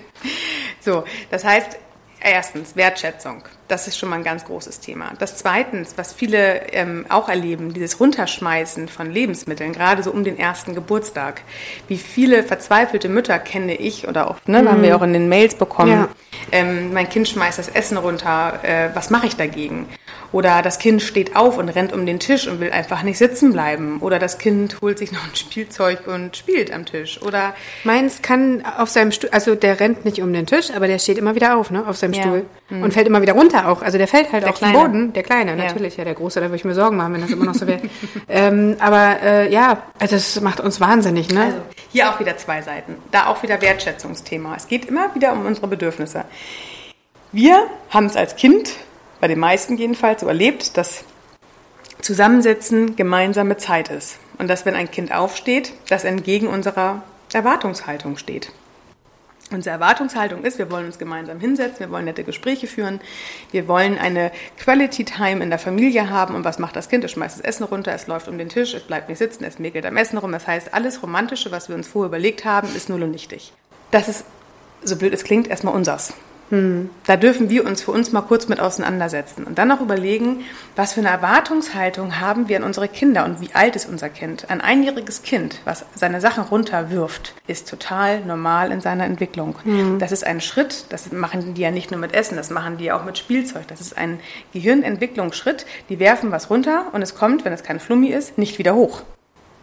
so, 0.80 1.02
das 1.28 1.42
heißt, 1.44 1.80
Erstens, 2.24 2.76
Wertschätzung. 2.76 3.42
Das 3.66 3.88
ist 3.88 3.98
schon 3.98 4.08
mal 4.08 4.16
ein 4.16 4.24
ganz 4.24 4.44
großes 4.44 4.78
Thema. 4.78 5.12
Das 5.18 5.36
Zweitens, 5.36 5.94
was 5.96 6.12
viele 6.12 6.72
ähm, 6.72 7.04
auch 7.08 7.28
erleben, 7.28 7.74
dieses 7.74 7.98
Runterschmeißen 7.98 8.88
von 8.88 9.10
Lebensmitteln, 9.10 9.72
gerade 9.72 10.04
so 10.04 10.12
um 10.12 10.22
den 10.22 10.38
ersten 10.38 10.74
Geburtstag. 10.74 11.42
Wie 11.88 11.98
viele 11.98 12.44
verzweifelte 12.44 13.08
Mütter 13.08 13.40
kenne 13.40 13.74
ich 13.74 14.06
oder 14.06 14.30
auch, 14.30 14.36
ne, 14.46 14.62
mhm. 14.62 14.68
haben 14.68 14.82
wir 14.82 14.96
auch 14.96 15.02
in 15.02 15.12
den 15.12 15.28
Mails 15.28 15.56
bekommen. 15.56 15.90
Ja. 15.90 16.08
Ähm, 16.52 16.92
mein 16.92 17.08
Kind 17.08 17.28
schmeißt 17.28 17.58
das 17.58 17.68
Essen 17.68 17.96
runter. 17.96 18.60
Äh, 18.62 18.90
was 18.94 19.10
mache 19.10 19.26
ich 19.26 19.36
dagegen? 19.36 19.88
Oder 20.32 20.62
das 20.62 20.78
Kind 20.78 21.02
steht 21.02 21.36
auf 21.36 21.58
und 21.58 21.68
rennt 21.68 21.92
um 21.92 22.06
den 22.06 22.18
Tisch 22.18 22.48
und 22.48 22.58
will 22.58 22.70
einfach 22.72 23.02
nicht 23.02 23.18
sitzen 23.18 23.52
bleiben. 23.52 23.98
Oder 24.00 24.18
das 24.18 24.38
Kind 24.38 24.80
holt 24.80 24.98
sich 24.98 25.12
noch 25.12 25.22
ein 25.22 25.36
Spielzeug 25.36 26.06
und 26.06 26.36
spielt 26.36 26.72
am 26.72 26.86
Tisch. 26.86 27.20
Oder 27.22 27.54
meins 27.84 28.22
kann 28.22 28.64
auf 28.78 28.88
seinem 28.88 29.12
Stuhl, 29.12 29.30
also 29.30 29.54
der 29.54 29.78
rennt 29.78 30.04
nicht 30.04 30.22
um 30.22 30.32
den 30.32 30.46
Tisch, 30.46 30.70
aber 30.74 30.86
der 30.86 30.98
steht 30.98 31.18
immer 31.18 31.34
wieder 31.34 31.56
auf, 31.56 31.70
ne, 31.70 31.86
auf 31.86 31.96
seinem 31.96 32.14
ja. 32.14 32.22
Stuhl 32.22 32.46
mhm. 32.70 32.82
und 32.82 32.94
fällt 32.94 33.06
immer 33.06 33.20
wieder 33.20 33.34
runter 33.34 33.68
auch. 33.68 33.82
Also 33.82 33.98
der 33.98 34.08
fällt 34.08 34.32
halt 34.32 34.44
der 34.44 34.50
auf 34.50 34.56
Kleine. 34.56 34.72
den 34.72 34.82
Boden. 34.82 35.12
Der 35.12 35.22
Kleine, 35.22 35.54
natürlich. 35.54 35.96
Ja. 35.96 36.00
ja, 36.00 36.04
der 36.06 36.14
Große, 36.14 36.40
da 36.40 36.46
würde 36.46 36.56
ich 36.56 36.64
mir 36.64 36.74
Sorgen 36.74 36.96
machen, 36.96 37.14
wenn 37.14 37.20
das 37.20 37.30
immer 37.30 37.44
noch 37.44 37.54
so 37.54 37.66
wäre. 37.66 37.82
ähm, 38.28 38.76
aber 38.78 39.22
äh, 39.22 39.52
ja, 39.52 39.82
also 39.98 40.16
das 40.16 40.40
macht 40.40 40.60
uns 40.60 40.80
wahnsinnig, 40.80 41.28
ne? 41.28 41.44
Also 41.44 41.58
hier 41.90 42.10
auch 42.10 42.18
wieder 42.20 42.36
zwei 42.38 42.62
Seiten. 42.62 42.96
Da 43.10 43.26
auch 43.26 43.42
wieder 43.42 43.60
Wertschätzungsthema. 43.60 44.54
Es 44.56 44.66
geht 44.66 44.86
immer 44.86 45.14
wieder 45.14 45.32
um 45.32 45.44
unsere 45.44 45.66
Bedürfnisse. 45.66 46.24
Wir 47.32 47.66
haben 47.90 48.06
es 48.06 48.16
als 48.16 48.36
Kind 48.36 48.70
bei 49.22 49.28
den 49.28 49.38
meisten 49.38 49.76
jedenfalls 49.76 50.22
so 50.22 50.26
erlebt, 50.26 50.76
dass 50.76 51.04
Zusammensetzen 52.00 52.96
gemeinsame 52.96 53.56
Zeit 53.56 53.88
ist. 53.88 54.18
Und 54.38 54.48
dass, 54.48 54.66
wenn 54.66 54.74
ein 54.74 54.90
Kind 54.90 55.14
aufsteht, 55.14 55.74
das 55.88 56.02
entgegen 56.02 56.48
unserer 56.48 57.04
Erwartungshaltung 57.32 58.16
steht. 58.16 58.50
Unsere 59.52 59.74
Erwartungshaltung 59.74 60.42
ist, 60.42 60.58
wir 60.58 60.72
wollen 60.72 60.86
uns 60.86 60.98
gemeinsam 60.98 61.38
hinsetzen, 61.38 61.78
wir 61.78 61.90
wollen 61.92 62.06
nette 62.06 62.24
Gespräche 62.24 62.66
führen, 62.66 63.00
wir 63.52 63.68
wollen 63.68 63.96
eine 63.96 64.32
Quality 64.58 65.04
Time 65.04 65.40
in 65.40 65.50
der 65.50 65.60
Familie 65.60 66.10
haben. 66.10 66.34
Und 66.34 66.44
was 66.44 66.58
macht 66.58 66.74
das 66.74 66.88
Kind? 66.88 67.04
Es 67.04 67.12
schmeißt 67.12 67.38
das 67.38 67.44
Essen 67.44 67.62
runter, 67.62 67.92
es 67.92 68.08
läuft 68.08 68.26
um 68.26 68.38
den 68.38 68.48
Tisch, 68.48 68.74
es 68.74 68.82
bleibt 68.82 69.08
nicht 69.08 69.18
sitzen, 69.18 69.44
es 69.44 69.60
mäkelt 69.60 69.86
am 69.86 69.96
Essen 69.96 70.18
rum. 70.18 70.32
Das 70.32 70.48
heißt, 70.48 70.74
alles 70.74 71.00
Romantische, 71.00 71.52
was 71.52 71.68
wir 71.68 71.76
uns 71.76 71.86
vorher 71.86 72.08
überlegt 72.08 72.44
haben, 72.44 72.74
ist 72.74 72.88
null 72.88 73.04
und 73.04 73.12
nichtig. 73.12 73.52
Das 73.92 74.08
ist, 74.08 74.24
so 74.82 74.96
blöd 74.96 75.14
es 75.14 75.22
klingt, 75.22 75.46
erstmal 75.46 75.74
unsers. 75.74 76.12
Hm. 76.52 76.90
Da 77.06 77.16
dürfen 77.16 77.48
wir 77.48 77.64
uns 77.64 77.80
für 77.80 77.92
uns 77.92 78.12
mal 78.12 78.20
kurz 78.20 78.46
mit 78.46 78.60
auseinandersetzen 78.60 79.44
und 79.44 79.56
dann 79.56 79.72
auch 79.72 79.80
überlegen, 79.80 80.44
was 80.76 80.92
für 80.92 81.00
eine 81.00 81.08
Erwartungshaltung 81.08 82.20
haben 82.20 82.46
wir 82.50 82.58
an 82.58 82.62
unsere 82.62 82.88
Kinder 82.88 83.24
und 83.24 83.40
wie 83.40 83.54
alt 83.54 83.74
ist 83.74 83.88
unser 83.88 84.10
Kind. 84.10 84.50
Ein 84.50 84.60
einjähriges 84.60 85.22
Kind, 85.22 85.60
was 85.64 85.86
seine 85.94 86.20
Sachen 86.20 86.44
runterwirft, 86.44 87.34
ist 87.46 87.70
total 87.70 88.20
normal 88.20 88.70
in 88.70 88.82
seiner 88.82 89.06
Entwicklung. 89.06 89.54
Hm. 89.64 89.98
Das 89.98 90.12
ist 90.12 90.26
ein 90.26 90.42
Schritt, 90.42 90.84
das 90.90 91.10
machen 91.10 91.54
die 91.54 91.62
ja 91.62 91.70
nicht 91.70 91.90
nur 91.90 91.98
mit 91.98 92.12
Essen, 92.12 92.36
das 92.36 92.50
machen 92.50 92.76
die 92.76 92.84
ja 92.84 92.98
auch 93.00 93.04
mit 93.06 93.16
Spielzeug. 93.16 93.66
Das 93.68 93.80
ist 93.80 93.96
ein 93.96 94.20
Gehirnentwicklungsschritt. 94.52 95.64
Die 95.88 95.98
werfen 96.00 96.32
was 96.32 96.50
runter 96.50 96.88
und 96.92 97.00
es 97.00 97.14
kommt, 97.14 97.46
wenn 97.46 97.54
es 97.54 97.62
kein 97.62 97.80
Flummi 97.80 98.08
ist, 98.08 98.36
nicht 98.36 98.58
wieder 98.58 98.74
hoch. 98.74 99.04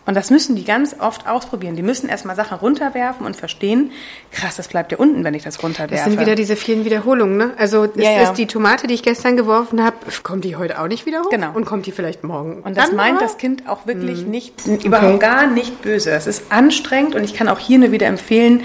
Und 0.10 0.16
das 0.16 0.32
müssen 0.32 0.56
die 0.56 0.66
ganz 0.66 0.96
oft 1.00 1.28
ausprobieren. 1.28 1.76
Die 1.76 1.84
müssen 1.84 2.10
erstmal 2.10 2.36
Sachen 2.36 2.58
runterwerfen 2.58 3.28
und 3.28 3.36
verstehen, 3.36 3.92
krass, 4.32 4.56
das 4.56 4.68
bleibt 4.68 4.92
ja 4.92 4.98
unten, 4.98 5.24
wenn 5.24 5.36
ich 5.36 5.44
das 5.44 5.62
runterwerfe. 5.62 5.94
Das 5.94 6.04
sind 6.06 6.20
wieder 6.20 6.34
diese 6.34 6.56
vielen 6.56 6.84
Wiederholungen, 6.84 7.38
ne? 7.38 7.52
Also 7.60 7.86
das 7.86 8.04
ja, 8.04 8.14
ja. 8.14 8.24
ist 8.24 8.34
die 8.34 8.48
Tomate, 8.48 8.88
die 8.88 8.96
ich 8.96 9.04
gestern 9.04 9.38
geworfen 9.38 9.84
habe, 9.84 9.98
kommt 10.24 10.46
die 10.46 10.56
heute 10.56 10.82
auch 10.82 10.88
nicht 10.88 11.06
wieder 11.06 11.22
hoch? 11.22 11.30
Genau. 11.30 11.52
Und 11.54 11.66
kommt 11.66 11.86
die 11.86 11.92
vielleicht 11.92 12.24
morgen? 12.24 12.64
Und 12.64 12.76
das 12.76 12.88
Dann 12.88 12.96
meint 12.96 13.22
das 13.22 13.38
Kind 13.38 13.70
auch 13.70 13.86
wirklich 13.86 14.22
hm. 14.22 14.32
nicht, 14.32 14.56
okay. 14.68 14.88
überhaupt 14.88 15.20
gar 15.20 15.46
nicht 15.46 15.84
böse. 15.84 16.10
Es 16.10 16.26
ist 16.26 16.52
anstrengend 16.52 17.14
und 17.14 17.24
ich 17.24 17.36
kann 17.36 17.48
auch 17.48 17.60
hier 17.60 17.78
nur 17.78 17.92
wieder 17.92 18.08
empfehlen, 18.08 18.64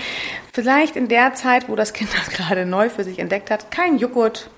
Vielleicht 0.54 0.94
in 0.94 1.08
der 1.08 1.34
Zeit, 1.34 1.68
wo 1.68 1.74
das 1.74 1.92
Kind 1.92 2.10
das 2.16 2.30
gerade 2.30 2.64
neu 2.64 2.88
für 2.88 3.02
sich 3.02 3.18
entdeckt 3.18 3.50
hat, 3.50 3.72
kein 3.72 3.98
Joghurt, 3.98 4.50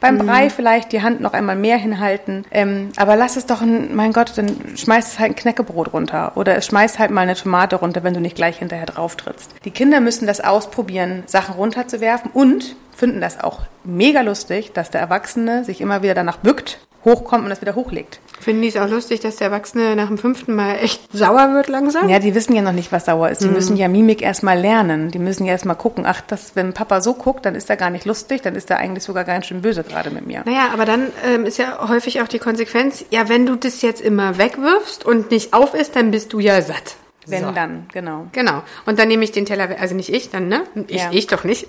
beim 0.00 0.16
Brei 0.16 0.48
vielleicht 0.48 0.92
die 0.92 1.02
Hand 1.02 1.20
noch 1.20 1.34
einmal 1.34 1.56
mehr 1.56 1.76
hinhalten. 1.76 2.46
Ähm, 2.50 2.88
aber 2.96 3.16
lass 3.16 3.36
es 3.36 3.44
doch, 3.44 3.60
ein, 3.60 3.94
mein 3.94 4.14
Gott, 4.14 4.32
dann 4.36 4.48
schmeißt 4.76 5.12
es 5.12 5.18
halt 5.18 5.32
ein 5.32 5.36
Knäckebrot 5.36 5.92
runter. 5.92 6.32
Oder 6.36 6.56
es 6.56 6.66
schmeißt 6.66 6.98
halt 6.98 7.10
mal 7.10 7.20
eine 7.20 7.34
Tomate 7.34 7.76
runter, 7.76 8.02
wenn 8.02 8.14
du 8.14 8.20
nicht 8.20 8.34
gleich 8.34 8.58
hinterher 8.58 8.86
drauf 8.86 9.14
trittst. 9.16 9.54
Die 9.66 9.70
Kinder 9.70 10.00
müssen 10.00 10.26
das 10.26 10.40
ausprobieren, 10.40 11.22
Sachen 11.26 11.54
runterzuwerfen 11.54 12.30
und 12.32 12.74
finden 12.96 13.20
das 13.20 13.38
auch 13.38 13.60
mega 13.84 14.22
lustig, 14.22 14.72
dass 14.72 14.90
der 14.90 15.02
Erwachsene 15.02 15.64
sich 15.64 15.82
immer 15.82 16.02
wieder 16.02 16.14
danach 16.14 16.38
bückt, 16.38 16.78
hochkommt 17.04 17.44
und 17.44 17.50
das 17.50 17.60
wieder 17.60 17.74
hochlegt. 17.74 18.20
Finden 18.40 18.62
die 18.62 18.68
es 18.68 18.76
auch 18.76 18.88
lustig, 18.88 19.20
dass 19.20 19.36
der 19.36 19.48
Erwachsene 19.48 19.94
nach 19.94 20.08
dem 20.08 20.18
fünften 20.18 20.54
Mal 20.54 20.76
echt 20.82 21.00
sauer 21.12 21.52
wird 21.54 21.68
langsam? 21.68 22.08
Ja, 22.08 22.18
die 22.18 22.34
wissen 22.34 22.54
ja 22.56 22.62
noch 22.62 22.72
nicht, 22.72 22.90
was 22.90 23.04
sauer 23.04 23.28
ist. 23.30 23.40
Die 23.42 23.46
Mhm. 23.46 23.52
müssen 23.52 23.76
ja 23.76 23.86
Mimik 23.88 24.20
erstmal 24.20 24.58
lernen. 24.58 25.10
Die 25.12 25.20
müssen 25.20 25.44
ja 25.44 25.52
erstmal 25.52 25.76
gucken, 25.76 26.04
ach, 26.06 26.20
das, 26.22 26.56
wenn 26.56 26.72
Papa 26.72 27.00
so 27.00 27.14
guckt, 27.14 27.46
dann 27.46 27.54
ist 27.54 27.70
er 27.70 27.76
gar 27.76 27.90
nicht 27.90 28.04
lustig, 28.04 28.42
dann 28.42 28.56
ist 28.56 28.68
er 28.70 28.78
eigentlich 28.78 29.04
sogar 29.04 29.22
ganz 29.24 29.46
schön 29.46 29.62
böse 29.62 29.84
gerade 29.84 30.10
mit 30.10 30.26
mir. 30.26 30.42
Naja, 30.44 30.70
aber 30.72 30.84
dann 30.84 31.08
ähm, 31.24 31.44
ist 31.46 31.58
ja 31.58 31.88
häufig 31.88 32.20
auch 32.20 32.28
die 32.28 32.40
Konsequenz, 32.40 33.04
ja, 33.10 33.28
wenn 33.28 33.46
du 33.46 33.54
das 33.56 33.80
jetzt 33.82 34.00
immer 34.00 34.38
wegwirfst 34.38 35.04
und 35.04 35.30
nicht 35.30 35.54
auf 35.54 35.74
isst, 35.74 35.94
dann 35.94 36.10
bist 36.10 36.32
du 36.32 36.40
ja 36.40 36.60
satt. 36.62 36.96
Wenn 37.26 37.44
So. 37.44 37.50
dann, 37.52 37.86
genau. 37.92 38.26
Genau. 38.32 38.62
Und 38.84 38.98
dann 38.98 39.08
nehme 39.08 39.22
ich 39.22 39.30
den 39.32 39.46
Teller, 39.46 39.76
also 39.78 39.94
nicht 39.94 40.08
ich, 40.08 40.30
dann, 40.30 40.48
ne? 40.48 40.64
Ich, 40.88 41.00
Ja. 41.02 41.10
ich 41.12 41.26
doch 41.28 41.44
nicht. 41.44 41.68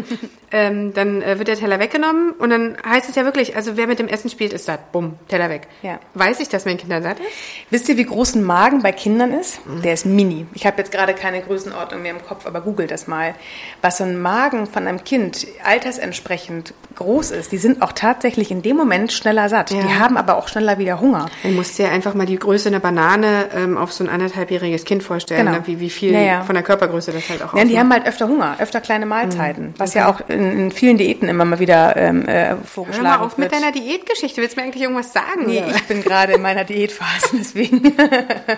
ähm, 0.52 0.94
dann 0.94 1.20
äh, 1.22 1.38
wird 1.38 1.48
der 1.48 1.56
Teller 1.56 1.80
weggenommen 1.80 2.30
und 2.32 2.50
dann 2.50 2.76
heißt 2.88 3.08
es 3.08 3.16
ja 3.16 3.24
wirklich, 3.24 3.56
also 3.56 3.76
wer 3.76 3.86
mit 3.88 3.98
dem 3.98 4.06
Essen 4.06 4.30
spielt, 4.30 4.52
ist 4.52 4.66
satt. 4.66 4.92
Bumm, 4.92 5.14
Teller 5.28 5.50
weg. 5.50 5.66
Ja. 5.82 5.98
Weiß 6.14 6.38
ich, 6.40 6.48
dass 6.48 6.64
mein 6.64 6.76
Kind 6.76 6.92
satt 6.92 7.18
ist? 7.18 7.28
Wisst 7.70 7.88
ihr, 7.88 7.96
wie 7.96 8.04
groß 8.04 8.36
ein 8.36 8.44
Magen 8.44 8.82
bei 8.82 8.92
Kindern 8.92 9.32
ist? 9.32 9.60
Der 9.82 9.94
ist 9.94 10.06
mini. 10.06 10.46
Ich 10.54 10.64
habe 10.66 10.78
jetzt 10.78 10.92
gerade 10.92 11.14
keine 11.14 11.40
Größenordnung 11.42 12.02
mehr 12.02 12.12
im 12.12 12.22
Kopf, 12.24 12.46
aber 12.46 12.60
googelt 12.60 12.90
das 12.90 13.08
mal. 13.08 13.34
Was 13.82 13.98
so 13.98 14.04
ein 14.04 14.20
Magen 14.20 14.66
von 14.66 14.86
einem 14.86 15.02
Kind 15.02 15.46
altersentsprechend 15.64 16.74
groß 16.94 17.32
ist, 17.32 17.50
die 17.52 17.58
sind 17.58 17.82
auch 17.82 17.92
tatsächlich 17.92 18.50
in 18.50 18.62
dem 18.62 18.76
Moment 18.76 19.12
schneller 19.12 19.48
satt. 19.48 19.70
Ja. 19.70 19.82
Die 19.82 19.94
haben 19.94 20.16
aber 20.16 20.36
auch 20.36 20.46
schneller 20.48 20.78
wieder 20.78 21.00
Hunger. 21.00 21.26
Man 21.42 21.54
muss 21.56 21.74
dir 21.74 21.90
einfach 21.90 22.14
mal 22.14 22.26
die 22.26 22.38
Größe 22.38 22.68
einer 22.68 22.80
Banane 22.80 23.48
ähm, 23.54 23.76
auf 23.76 23.92
so 23.92 24.04
ein 24.04 24.10
anderthalbjähriges 24.10 24.83
Kind 24.84 25.02
vorstellen, 25.02 25.46
Genau. 25.46 25.58
ne? 25.58 25.66
wie, 25.66 25.80
wie 25.80 25.90
viel 25.90 26.12
Ja, 26.12 26.20
ja. 26.20 26.42
von 26.44 26.54
der 26.54 26.62
Körpergröße 26.64 27.12
das 27.12 27.28
halt 27.28 27.42
auch 27.42 27.54
Ja, 27.54 27.64
die 27.64 27.78
haben 27.78 27.92
halt 27.92 28.06
öfter 28.06 28.28
Hunger, 28.28 28.56
öfter 28.60 28.80
kleine 28.80 29.06
Mahlzeiten, 29.06 29.74
was 29.78 29.94
ja 29.94 30.10
auch 30.10 30.20
in, 30.28 30.50
in 30.52 30.70
vielen 30.72 30.98
Diäten 30.98 31.28
immer 31.28 31.44
mal 31.44 31.58
wieder 31.58 31.96
ähm, 31.96 32.26
äh, 32.28 32.48
Hör 32.50 32.58
vorgeschlagen 32.64 33.08
mal 33.08 33.16
auf 33.18 33.38
wird. 33.38 33.50
mit 33.50 33.60
deiner 33.60 33.72
Diätgeschichte. 33.72 34.40
Willst 34.40 34.56
du 34.56 34.60
mir 34.60 34.66
eigentlich 34.66 34.82
irgendwas 34.82 35.12
sagen? 35.12 35.46
Nee, 35.46 35.62
oder? 35.62 35.74
ich 35.76 35.82
bin 35.84 36.02
gerade 36.02 36.32
in 36.34 36.42
meiner 36.42 36.64
Diätphase, 36.64 37.28
deswegen. 37.38 37.92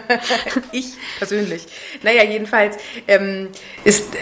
ich 0.72 0.94
persönlich. 1.18 1.66
Naja, 2.02 2.24
jedenfalls 2.24 2.76
ähm, 3.08 3.48
ist 3.84 4.12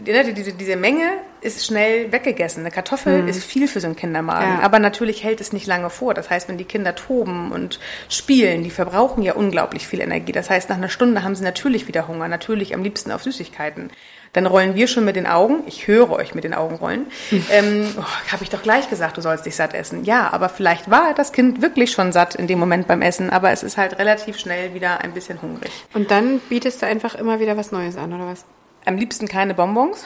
diese, 0.00 0.52
diese 0.52 0.76
Menge 0.76 1.04
ist 1.40 1.64
schnell 1.64 2.10
weggegessen. 2.10 2.62
Eine 2.62 2.70
Kartoffel 2.70 3.28
ist 3.28 3.44
viel 3.44 3.68
für 3.68 3.80
so 3.80 3.86
einen 3.86 3.96
Kindermagen. 3.96 4.58
Ja. 4.58 4.60
Aber 4.62 4.78
natürlich 4.78 5.22
hält 5.22 5.40
es 5.40 5.52
nicht 5.52 5.66
lange 5.66 5.90
vor. 5.90 6.14
Das 6.14 6.30
heißt, 6.30 6.48
wenn 6.48 6.58
die 6.58 6.64
Kinder 6.64 6.94
toben 6.94 7.52
und 7.52 7.78
spielen, 8.08 8.64
die 8.64 8.70
verbrauchen 8.70 9.22
ja 9.22 9.34
unglaublich 9.34 9.86
viel 9.86 10.00
Energie. 10.00 10.32
Das 10.32 10.50
heißt, 10.50 10.68
nach 10.68 10.76
einer 10.76 10.88
Stunde 10.88 11.22
haben 11.22 11.34
sie 11.34 11.44
natürlich 11.44 11.86
wieder 11.86 12.08
Hunger. 12.08 12.28
Natürlich 12.28 12.74
am 12.74 12.82
liebsten 12.82 13.12
auf 13.12 13.22
Süßigkeiten. 13.22 13.90
Dann 14.32 14.46
rollen 14.46 14.74
wir 14.74 14.88
schon 14.88 15.04
mit 15.04 15.14
den 15.14 15.28
Augen. 15.28 15.62
Ich 15.66 15.86
höre 15.86 16.10
euch 16.10 16.34
mit 16.34 16.42
den 16.42 16.54
Augen 16.54 16.74
rollen. 16.74 17.06
ähm, 17.50 17.86
oh, 17.96 18.32
Habe 18.32 18.42
ich 18.42 18.50
doch 18.50 18.62
gleich 18.62 18.90
gesagt, 18.90 19.16
du 19.16 19.20
sollst 19.20 19.46
dich 19.46 19.54
satt 19.54 19.74
essen. 19.74 20.04
Ja, 20.04 20.32
aber 20.32 20.48
vielleicht 20.48 20.90
war 20.90 21.14
das 21.14 21.32
Kind 21.32 21.62
wirklich 21.62 21.92
schon 21.92 22.10
satt 22.10 22.34
in 22.34 22.48
dem 22.48 22.58
Moment 22.58 22.88
beim 22.88 23.00
Essen, 23.00 23.30
aber 23.30 23.52
es 23.52 23.62
ist 23.62 23.76
halt 23.76 23.98
relativ 23.98 24.38
schnell 24.38 24.74
wieder 24.74 25.02
ein 25.02 25.12
bisschen 25.12 25.40
hungrig. 25.40 25.70
Und 25.92 26.10
dann 26.10 26.40
bietest 26.48 26.82
du 26.82 26.86
einfach 26.86 27.14
immer 27.14 27.38
wieder 27.38 27.56
was 27.56 27.70
Neues 27.70 27.96
an, 27.96 28.12
oder 28.12 28.26
was? 28.26 28.44
Am 28.86 28.96
liebsten 28.96 29.26
keine 29.28 29.54
Bonbons, 29.54 30.04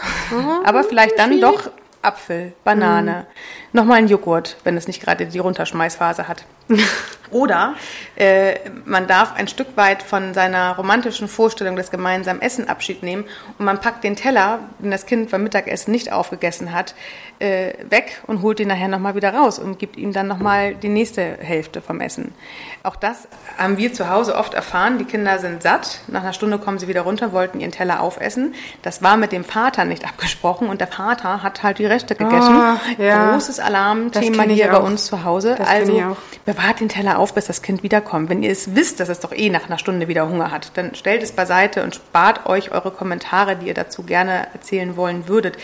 aber 0.64 0.85
vielleicht 0.85 1.18
dann 1.18 1.40
doch 1.40 1.70
Apfel, 2.09 2.55
Banane, 2.65 3.27
nochmal 3.73 3.99
ein 3.99 4.09
Joghurt, 4.09 4.57
wenn 4.65 4.77
es 4.77 4.87
nicht 4.87 5.03
gerade 5.03 5.27
die 5.27 5.38
Runterschmeißphase 5.38 6.27
hat. 6.27 6.47
Oder 7.31 7.75
äh, 8.17 8.55
man 8.87 9.07
darf 9.07 9.35
ein 9.35 9.49
Stück 9.49 9.77
weit 9.77 10.03
von 10.03 10.33
seiner 10.33 10.77
romantischen 10.77 11.29
Vorstellung 11.29 11.77
des 11.77 11.91
gemeinsamen 11.91 12.41
Essen 12.41 12.69
Abschied 12.69 13.03
nehmen 13.03 13.25
und 13.59 13.67
man 13.67 13.81
packt 13.81 14.03
den 14.03 14.17
Teller, 14.17 14.61
den 14.79 14.91
das 14.91 15.05
Kind 15.05 15.31
beim 15.31 15.43
Mittagessen 15.43 15.91
nicht 15.91 16.11
aufgegessen 16.11 16.73
hat, 16.73 16.95
äh, 17.38 17.75
weg 17.91 18.23
und 18.27 18.41
holt 18.41 18.61
ihn 18.61 18.69
nachher 18.69 18.88
nochmal 18.88 19.15
wieder 19.15 19.35
raus 19.35 19.59
und 19.59 19.79
gibt 19.79 19.97
ihm 19.97 20.12
dann 20.12 20.27
nochmal 20.27 20.75
die 20.75 20.88
nächste 20.88 21.23
Hälfte 21.23 21.83
vom 21.83 22.00
Essen. 22.00 22.33
Auch 22.83 22.97
das 22.97 23.29
haben 23.59 23.77
wir 23.77 23.93
zu 23.93 24.09
Hause 24.09 24.35
oft 24.35 24.55
erfahren. 24.55 24.99
Die 24.99 25.05
Kinder 25.05 25.38
sind 25.38 25.62
satt. 25.62 26.00
Nach 26.07 26.23
einer 26.23 26.33
Stunde 26.33 26.59
kommen 26.59 26.79
sie 26.79 26.88
wieder 26.88 27.03
runter, 27.03 27.33
wollten 27.33 27.61
ihren 27.61 27.73
Teller 27.73 28.00
aufessen. 28.00 28.55
Das 28.83 29.03
war 29.03 29.19
mit 29.19 29.33
dem 29.33 29.45
Vater 29.45 29.85
nicht 29.85 30.05
abgesprochen 30.09 30.69
und 30.69 30.81
der 30.81 30.88
Vater 30.88 31.43
hat 31.43 31.62
halt 31.62 31.79
die 31.79 31.87
Reste 31.99 32.14
gegessen. 32.14 32.55
Ah, 32.55 32.81
ja. 32.99 33.33
Großes 33.33 33.59
Alarmthema 33.61 34.45
hier 34.45 34.69
bei 34.69 34.78
auch. 34.78 34.85
uns 34.85 35.07
zu 35.07 35.25
Hause. 35.25 35.57
Das 35.59 35.69
also 35.69 36.17
bewahrt 36.45 36.81
den 36.81 36.88
Teller 36.88 37.19
auf, 37.19 37.35
bis 37.35 37.47
das 37.47 37.62
Kind 37.62 37.83
wiederkommt. 37.83 38.28
Wenn 38.31 38.43
ihr 38.43 38.52
es 38.52 38.75
wisst, 38.75 39.00
dass 39.00 39.09
es 39.09 39.21
doch 39.21 39.33
eh 39.33 39.50
nach 39.50 39.67
einer 39.67 39.78
Stunde 39.78 40.09
wieder 40.09 40.28
Hunger 40.28 40.50
hat, 40.50 40.71
dann 40.75 40.95
stellt 40.95 41.23
es 41.23 41.33
beiseite 41.33 41.83
und 41.83 41.97
spart 41.97 42.47
euch 42.47 42.71
eure 42.71 42.90
Kommentare, 42.90 43.57
die 43.57 43.67
ihr 43.67 43.75
dazu 43.75 44.05
gerne 44.05 44.47
erzählen 44.52 44.97
wollen 44.97 45.28
würdet. 45.28 45.57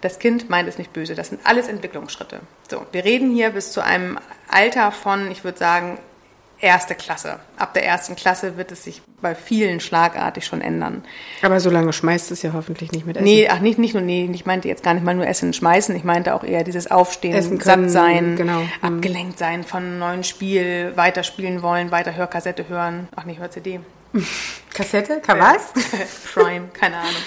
Das 0.00 0.18
Kind 0.18 0.48
meint 0.48 0.68
es 0.68 0.78
nicht 0.78 0.92
böse. 0.92 1.14
Das 1.14 1.28
sind 1.28 1.40
alles 1.44 1.68
Entwicklungsschritte. 1.68 2.40
So, 2.70 2.86
wir 2.92 3.04
reden 3.04 3.34
hier 3.34 3.50
bis 3.50 3.72
zu 3.72 3.82
einem 3.82 4.18
Alter 4.48 4.92
von, 4.92 5.30
ich 5.30 5.44
würde 5.44 5.58
sagen, 5.58 5.98
erste 6.60 6.94
Klasse. 6.94 7.38
Ab 7.56 7.74
der 7.74 7.84
ersten 7.84 8.16
Klasse 8.16 8.56
wird 8.56 8.72
es 8.72 8.84
sich 8.84 9.02
bei 9.20 9.34
vielen 9.34 9.80
schlagartig 9.80 10.46
schon 10.46 10.60
ändern. 10.60 11.04
Aber 11.42 11.60
so 11.60 11.70
lange 11.70 11.92
schmeißt 11.92 12.30
es 12.30 12.42
ja 12.42 12.52
hoffentlich 12.52 12.92
nicht 12.92 13.06
mit 13.06 13.16
Essen. 13.16 13.24
Nee, 13.24 13.48
ach 13.48 13.60
nicht, 13.60 13.78
nicht 13.78 13.94
nur, 13.94 14.02
nee, 14.02 14.28
ich 14.32 14.46
meinte 14.46 14.68
jetzt 14.68 14.82
gar 14.82 14.94
nicht 14.94 15.04
mal 15.04 15.14
nur 15.14 15.26
Essen 15.26 15.52
Schmeißen, 15.52 15.94
ich 15.96 16.04
meinte 16.04 16.34
auch 16.34 16.44
eher 16.44 16.64
dieses 16.64 16.90
Aufstehen, 16.90 17.34
Essen 17.34 17.60
satt 17.60 17.74
können, 17.74 17.88
sein, 17.88 18.36
genau. 18.36 18.62
Abgelenkt 18.82 19.38
sein 19.38 19.64
von 19.64 19.82
einem 19.82 19.98
neuen 19.98 20.24
Spiel, 20.24 20.92
weiterspielen 20.96 21.62
wollen, 21.62 21.90
weiter 21.90 22.14
Hörkassette 22.14 22.68
hören, 22.68 23.08
ach 23.16 23.24
nicht 23.24 23.40
Hör-CD. 23.40 23.80
Kassette? 24.74 25.20
Ka 25.20 25.38
was? 25.38 25.72
Prime, 26.34 26.68
keine 26.72 26.96
Ahnung. 26.96 27.22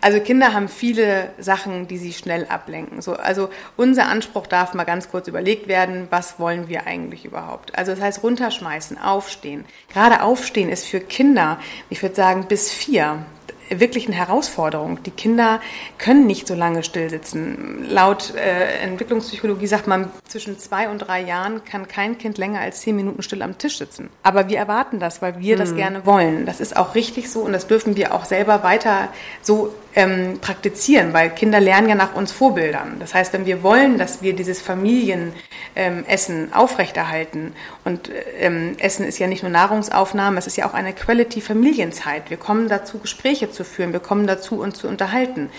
Also 0.00 0.20
Kinder 0.20 0.52
haben 0.52 0.68
viele 0.68 1.30
Sachen, 1.38 1.88
die 1.88 1.98
sie 1.98 2.12
schnell 2.12 2.46
ablenken. 2.46 3.02
So, 3.02 3.14
also 3.14 3.50
unser 3.76 4.06
Anspruch 4.06 4.46
darf 4.46 4.74
mal 4.74 4.84
ganz 4.84 5.10
kurz 5.10 5.28
überlegt 5.28 5.68
werden, 5.68 6.06
was 6.10 6.38
wollen 6.38 6.68
wir 6.68 6.86
eigentlich 6.86 7.24
überhaupt? 7.24 7.76
Also 7.76 7.92
das 7.92 8.00
heißt 8.00 8.22
runterschmeißen, 8.22 8.98
aufstehen. 8.98 9.64
Gerade 9.92 10.22
aufstehen 10.22 10.68
ist 10.68 10.86
für 10.86 11.00
Kinder, 11.00 11.58
ich 11.90 12.02
würde 12.02 12.14
sagen 12.14 12.46
bis 12.48 12.70
vier, 12.70 13.24
wirklich 13.70 14.06
eine 14.06 14.16
Herausforderung. 14.16 15.02
Die 15.02 15.10
Kinder 15.10 15.60
können 15.98 16.26
nicht 16.26 16.46
so 16.46 16.54
lange 16.54 16.82
still 16.82 17.10
sitzen. 17.10 17.86
Laut 17.88 18.34
äh, 18.34 18.78
Entwicklungspsychologie 18.82 19.66
sagt 19.66 19.86
man, 19.86 20.10
zwischen 20.26 20.58
zwei 20.58 20.88
und 20.88 20.98
drei 20.98 21.22
Jahren 21.22 21.64
kann 21.64 21.88
kein 21.88 22.18
Kind 22.18 22.38
länger 22.38 22.60
als 22.60 22.80
zehn 22.80 22.96
Minuten 22.96 23.22
still 23.22 23.42
am 23.42 23.58
Tisch 23.58 23.78
sitzen. 23.78 24.10
Aber 24.22 24.48
wir 24.48 24.58
erwarten 24.58 25.00
das, 25.00 25.22
weil 25.22 25.38
wir 25.38 25.56
das 25.56 25.74
gerne 25.74 26.06
wollen. 26.06 26.46
Das 26.46 26.60
ist 26.60 26.76
auch 26.76 26.94
richtig 26.94 27.30
so 27.30 27.40
und 27.40 27.52
das 27.52 27.66
dürfen 27.66 27.96
wir 27.96 28.14
auch 28.14 28.24
selber 28.24 28.62
weiter 28.62 29.08
so 29.42 29.74
ähm, 29.94 30.38
praktizieren, 30.40 31.12
weil 31.12 31.30
Kinder 31.30 31.60
lernen 31.60 31.88
ja 31.88 31.94
nach 31.94 32.14
uns 32.14 32.30
Vorbildern. 32.30 32.96
Das 33.00 33.14
heißt, 33.14 33.32
wenn 33.32 33.46
wir 33.46 33.62
wollen, 33.62 33.98
dass 33.98 34.22
wir 34.22 34.32
dieses 34.32 34.62
Familienessen 34.62 35.32
ähm, 35.74 36.52
aufrechterhalten 36.52 37.52
und 37.84 38.10
ähm, 38.38 38.76
Essen 38.78 39.04
ist 39.04 39.18
ja 39.18 39.26
nicht 39.26 39.42
nur 39.42 39.50
Nahrungsaufnahme, 39.50 40.38
es 40.38 40.46
ist 40.46 40.56
ja 40.56 40.68
auch 40.68 40.74
eine 40.74 40.92
Quality-Familienzeit. 40.92 42.30
Wir 42.30 42.36
kommen 42.36 42.68
dazu, 42.68 42.98
Gespräche 42.98 43.50
zu 43.50 43.57
führen, 43.64 43.92
wir 43.92 44.00
kommen 44.00 44.26
dazu, 44.26 44.60
uns 44.60 44.78
zu 44.78 44.88
unterhalten. 44.88 45.50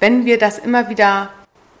Wenn 0.00 0.24
wir 0.26 0.38
das 0.38 0.58
immer 0.58 0.88
wieder 0.88 1.30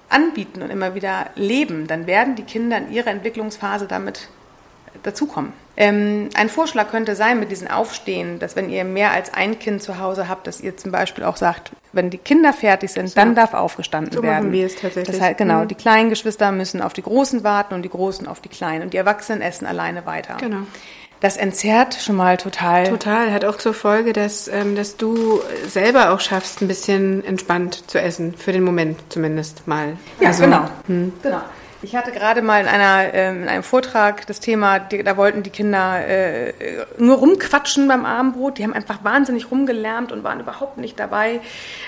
anbieten 0.08 0.62
und 0.62 0.70
immer 0.70 0.94
wieder 0.94 1.26
leben, 1.34 1.86
dann 1.86 2.06
werden 2.06 2.34
die 2.34 2.42
Kinder 2.42 2.78
in 2.78 2.90
ihrer 2.90 3.08
Entwicklungsphase 3.08 3.86
damit 3.86 4.28
dazukommen. 5.02 5.52
Ähm, 5.76 6.28
ein 6.34 6.48
Vorschlag 6.48 6.90
könnte 6.90 7.14
sein 7.14 7.38
mit 7.38 7.50
diesen 7.52 7.68
Aufstehen, 7.70 8.40
dass 8.40 8.56
wenn 8.56 8.68
ihr 8.68 8.82
mehr 8.84 9.12
als 9.12 9.32
ein 9.32 9.58
Kind 9.60 9.80
zu 9.82 9.98
Hause 9.98 10.28
habt, 10.28 10.46
dass 10.48 10.60
ihr 10.60 10.76
zum 10.76 10.90
Beispiel 10.90 11.22
auch 11.22 11.36
sagt, 11.36 11.70
wenn 11.92 12.10
die 12.10 12.18
Kinder 12.18 12.52
fertig 12.52 12.90
sind, 12.90 13.16
dann 13.16 13.34
darf 13.36 13.54
aufgestanden 13.54 14.12
So 14.12 14.20
machen 14.20 14.30
werden. 14.30 14.52
wir 14.52 14.66
es 14.66 14.74
tatsächlich. 14.74 15.16
Das 15.16 15.20
heißt, 15.24 15.38
genau, 15.38 15.60
Mhm. 15.62 15.68
die 15.68 15.74
kleinen 15.76 16.08
Geschwister 16.10 16.50
müssen 16.50 16.82
auf 16.82 16.94
die 16.94 17.02
Großen 17.02 17.44
warten 17.44 17.74
und 17.74 17.82
die 17.82 17.88
Großen 17.90 18.26
auf 18.26 18.40
die 18.40 18.48
Kleinen 18.48 18.82
und 18.82 18.92
die 18.92 18.96
Erwachsenen 18.96 19.40
essen 19.40 19.66
alleine 19.66 20.04
weiter. 20.04 20.36
Genau. 20.40 20.62
Das 21.20 21.36
entzerrt 21.36 21.94
schon 21.94 22.16
mal 22.16 22.36
total. 22.36 22.88
Total. 22.88 23.32
Hat 23.32 23.44
auch 23.44 23.56
zur 23.56 23.74
Folge, 23.74 24.12
dass, 24.12 24.46
ähm, 24.48 24.76
dass 24.76 24.96
du 24.96 25.40
selber 25.66 26.12
auch 26.12 26.20
schaffst, 26.20 26.62
ein 26.62 26.68
bisschen 26.68 27.24
entspannt 27.24 27.90
zu 27.90 28.00
essen. 28.00 28.34
Für 28.34 28.52
den 28.52 28.62
Moment 28.62 28.98
zumindest 29.08 29.66
mal. 29.66 29.96
Ja, 30.20 30.28
Also, 30.28 30.44
genau. 30.44 30.68
genau. 31.22 31.40
Ich 31.80 31.94
hatte 31.94 32.10
gerade 32.10 32.42
mal 32.42 32.60
in, 32.60 32.66
einer, 32.66 33.14
ähm, 33.14 33.42
in 33.42 33.48
einem 33.48 33.62
Vortrag 33.62 34.26
das 34.26 34.40
Thema, 34.40 34.80
die, 34.80 35.04
da 35.04 35.16
wollten 35.16 35.44
die 35.44 35.50
Kinder 35.50 36.04
äh, 36.04 36.52
nur 36.98 37.18
rumquatschen 37.18 37.86
beim 37.86 38.04
Abendbrot. 38.04 38.58
Die 38.58 38.64
haben 38.64 38.72
einfach 38.72 39.04
wahnsinnig 39.04 39.52
rumgelärmt 39.52 40.10
und 40.10 40.24
waren 40.24 40.40
überhaupt 40.40 40.78
nicht 40.78 40.98
dabei, 40.98 41.40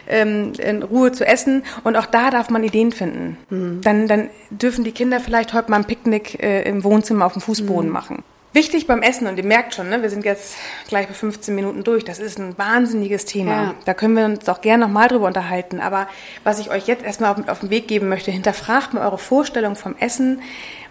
ähm, 0.09 0.53
in 0.59 0.85
Ruhe 0.85 1.11
zu 1.11 1.27
essen. 1.27 1.65
Und 1.83 1.97
auch 1.97 2.07
da 2.07 2.31
darf 2.31 2.51
man 2.51 2.63
Ideen 2.63 2.93
finden. 2.93 3.81
Dann, 3.83 4.07
dann 4.07 4.31
dürfen 4.51 4.85
die 4.85 4.93
Kinder 4.93 5.19
vielleicht 5.19 5.55
heute 5.55 5.73
mal 5.73 5.79
ein 5.79 5.85
Picknick 5.87 6.41
äh, 6.41 6.63
im 6.63 6.85
Wohnzimmer 6.85 7.27
auf 7.27 7.33
dem 7.33 7.43
Fußboden 7.43 7.91
machen. 7.91 8.23
Wichtig 8.53 8.89
beim 8.89 9.01
Essen, 9.01 9.29
und 9.29 9.37
ihr 9.37 9.45
merkt 9.45 9.75
schon, 9.75 9.89
ne, 9.89 10.03
wir 10.03 10.11
sind 10.11 10.25
jetzt 10.25 10.57
gleich 10.89 11.07
bei 11.07 11.15
15 11.15 11.55
Minuten 11.55 11.85
durch, 11.85 12.05
das 12.05 12.19
ist 12.19 12.37
ein 12.37 12.59
wahnsinniges 12.59 13.25
Thema. 13.25 13.51
Ja. 13.53 13.75
Da 13.85 13.95
können 13.95 14.17
wir 14.17 14.25
uns 14.25 14.49
auch 14.49 14.61
gerne 14.61 14.87
nochmal 14.87 15.07
drüber 15.07 15.29
unterhalten. 15.29 15.79
Aber 15.79 16.09
was 16.43 16.59
ich 16.59 16.69
euch 16.69 16.89
jetzt 16.89 17.05
erstmal 17.05 17.33
auf, 17.33 17.49
auf 17.49 17.61
den 17.61 17.71
Weg 17.71 17.87
geben 17.87 18.09
möchte, 18.09 18.33
hinterfragt 18.33 18.93
mal 18.93 19.07
eure 19.07 19.19
Vorstellung 19.19 19.77
vom 19.77 19.95
Essen. 20.01 20.43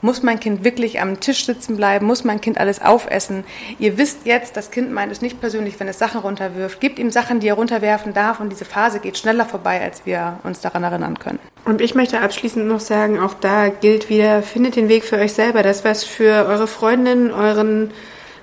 Muss 0.01 0.23
mein 0.23 0.39
Kind 0.39 0.63
wirklich 0.63 1.01
am 1.01 1.19
Tisch 1.19 1.45
sitzen 1.45 1.75
bleiben? 1.75 2.05
Muss 2.05 2.23
mein 2.23 2.39
Kind 2.39 2.57
alles 2.57 2.81
aufessen? 2.81 3.43
Ihr 3.77 3.97
wisst 3.97 4.25
jetzt, 4.25 4.55
das 4.55 4.71
Kind 4.71 4.93
meint 4.93 5.11
es 5.11 5.21
nicht 5.21 5.41
persönlich, 5.41 5.77
wenn 5.81 5.89
es 5.89 5.99
Sachen 5.99 6.21
runterwirft. 6.21 6.79
Gebt 6.79 6.97
ihm 6.97 7.11
Sachen, 7.11 7.41
die 7.41 7.49
er 7.49 7.55
runterwerfen 7.55 8.13
darf 8.13 8.39
und 8.39 8.49
diese 8.49 8.63
Phase 8.63 8.99
geht 9.01 9.17
schneller 9.17 9.43
vorbei, 9.43 9.81
als 9.81 10.05
wir 10.05 10.39
uns 10.43 10.61
daran 10.61 10.83
erinnern 10.83 11.19
können. 11.19 11.39
Und 11.65 11.81
ich 11.81 11.93
möchte 11.93 12.21
abschließend 12.21 12.65
noch 12.65 12.79
sagen, 12.79 13.19
auch 13.19 13.33
da 13.33 13.67
gilt 13.67 14.09
wieder, 14.09 14.41
findet 14.41 14.77
den 14.77 14.87
Weg 14.87 15.03
für 15.03 15.17
euch 15.17 15.33
selber. 15.33 15.61
Das, 15.61 15.83
was 15.83 16.05
für 16.05 16.47
eure 16.47 16.67
Freundin, 16.67 17.31
euren 17.49 17.91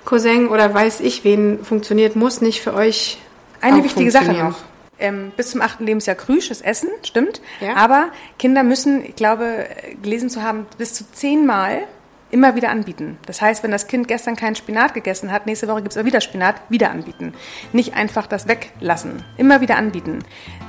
Cousin 0.05 0.47
oder 0.47 0.73
weiß 0.73 1.01
ich 1.01 1.23
wen 1.23 1.63
funktioniert, 1.63 2.15
muss 2.15 2.41
nicht 2.41 2.61
für 2.61 2.73
euch 2.73 3.17
Eine 3.61 3.83
wichtige 3.83 4.11
Sache 4.11 4.33
noch. 4.33 4.55
Ähm, 4.99 5.31
bis 5.37 5.51
zum 5.51 5.61
achten 5.61 5.85
Lebensjahr 5.85 6.15
krüsches 6.15 6.61
Essen, 6.61 6.89
stimmt. 7.03 7.41
Ja. 7.61 7.75
Aber 7.75 8.07
Kinder 8.39 8.63
müssen, 8.63 9.05
ich 9.05 9.15
glaube, 9.15 9.67
gelesen 10.01 10.29
zu 10.29 10.41
haben, 10.41 10.65
bis 10.79 10.95
zu 10.95 11.11
zehnmal 11.11 11.83
immer 12.31 12.55
wieder 12.55 12.69
anbieten. 12.69 13.17
Das 13.25 13.41
heißt, 13.41 13.63
wenn 13.63 13.71
das 13.71 13.87
Kind 13.87 14.07
gestern 14.07 14.35
keinen 14.35 14.55
Spinat 14.55 14.93
gegessen 14.93 15.31
hat, 15.31 15.45
nächste 15.45 15.67
Woche 15.67 15.81
gibt 15.81 15.91
es 15.91 15.97
aber 15.97 16.05
wieder 16.05 16.21
Spinat, 16.21 16.55
wieder 16.69 16.89
anbieten. 16.89 17.33
Nicht 17.73 17.95
einfach 17.95 18.27
das 18.27 18.47
weglassen. 18.47 19.23
Immer 19.37 19.61
wieder 19.61 19.77
anbieten. 19.77 20.19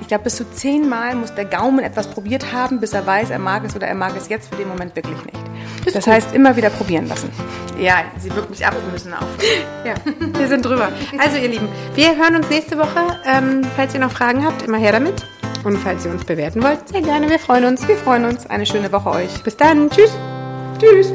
Ich 0.01 0.09
glaube, 0.09 0.25
bis 0.25 0.37
zu 0.37 0.51
zehnmal 0.51 1.15
muss 1.15 1.35
der 1.35 1.47
Gaumen 1.47 1.81
etwas 1.81 2.09
probiert 2.09 2.53
haben, 2.53 2.81
bis 2.81 2.93
er 2.93 3.07
weiß, 3.07 3.31
er 3.31 3.39
mag 3.39 3.65
es 3.65 3.75
oder 3.75 3.87
er 3.87 3.95
mag 3.95 4.17
es 4.17 4.29
jetzt 4.29 4.51
für 4.51 4.57
den 4.57 4.69
Moment 4.69 4.95
wirklich 4.95 5.25
nicht. 5.25 5.48
Ist 5.89 5.97
das 5.97 6.05
gut. 6.05 6.15
heißt, 6.15 6.35
immer 6.35 6.57
wieder 6.57 6.71
probieren 6.71 7.09
lassen. 7.09 7.31
Ja, 7.79 8.05
sie 8.19 8.35
wirkt 8.35 8.51
mich 8.51 8.67
ab, 8.67 8.75
wir 8.75 8.93
müssen 8.93 9.13
auf. 9.15 9.27
Ja, 9.85 9.95
wir 10.39 10.49
sind 10.49 10.65
drüber. 10.65 10.91
Also 11.19 11.39
ihr 11.39 11.49
Lieben, 11.49 11.69
wir 11.95 12.17
hören 12.17 12.37
uns 12.37 12.51
nächste 12.51 12.77
Woche. 12.77 13.01
Ähm, 13.25 13.63
falls 13.77 13.95
ihr 13.95 14.01
noch 14.01 14.11
Fragen 14.11 14.45
habt, 14.45 14.63
immer 14.63 14.77
her 14.79 14.93
damit. 14.93 15.15
Und 15.65 15.79
falls 15.79 16.05
ihr 16.05 16.11
uns 16.11 16.25
bewerten 16.25 16.63
wollt, 16.63 16.89
sehr 16.89 17.03
gerne. 17.03 17.31
Wir 17.31 17.39
freuen 17.39 17.65
uns. 17.65 17.87
Wir 17.89 17.97
freuen 17.97 18.25
uns. 18.25 18.47
Eine 18.47 18.67
schöne 18.67 18.93
Woche 18.93 19.11
euch. 19.11 19.43
Bis 19.43 19.57
dann. 19.57 19.89
Tschüss. 19.91 20.13
Tschüss. 20.79 21.13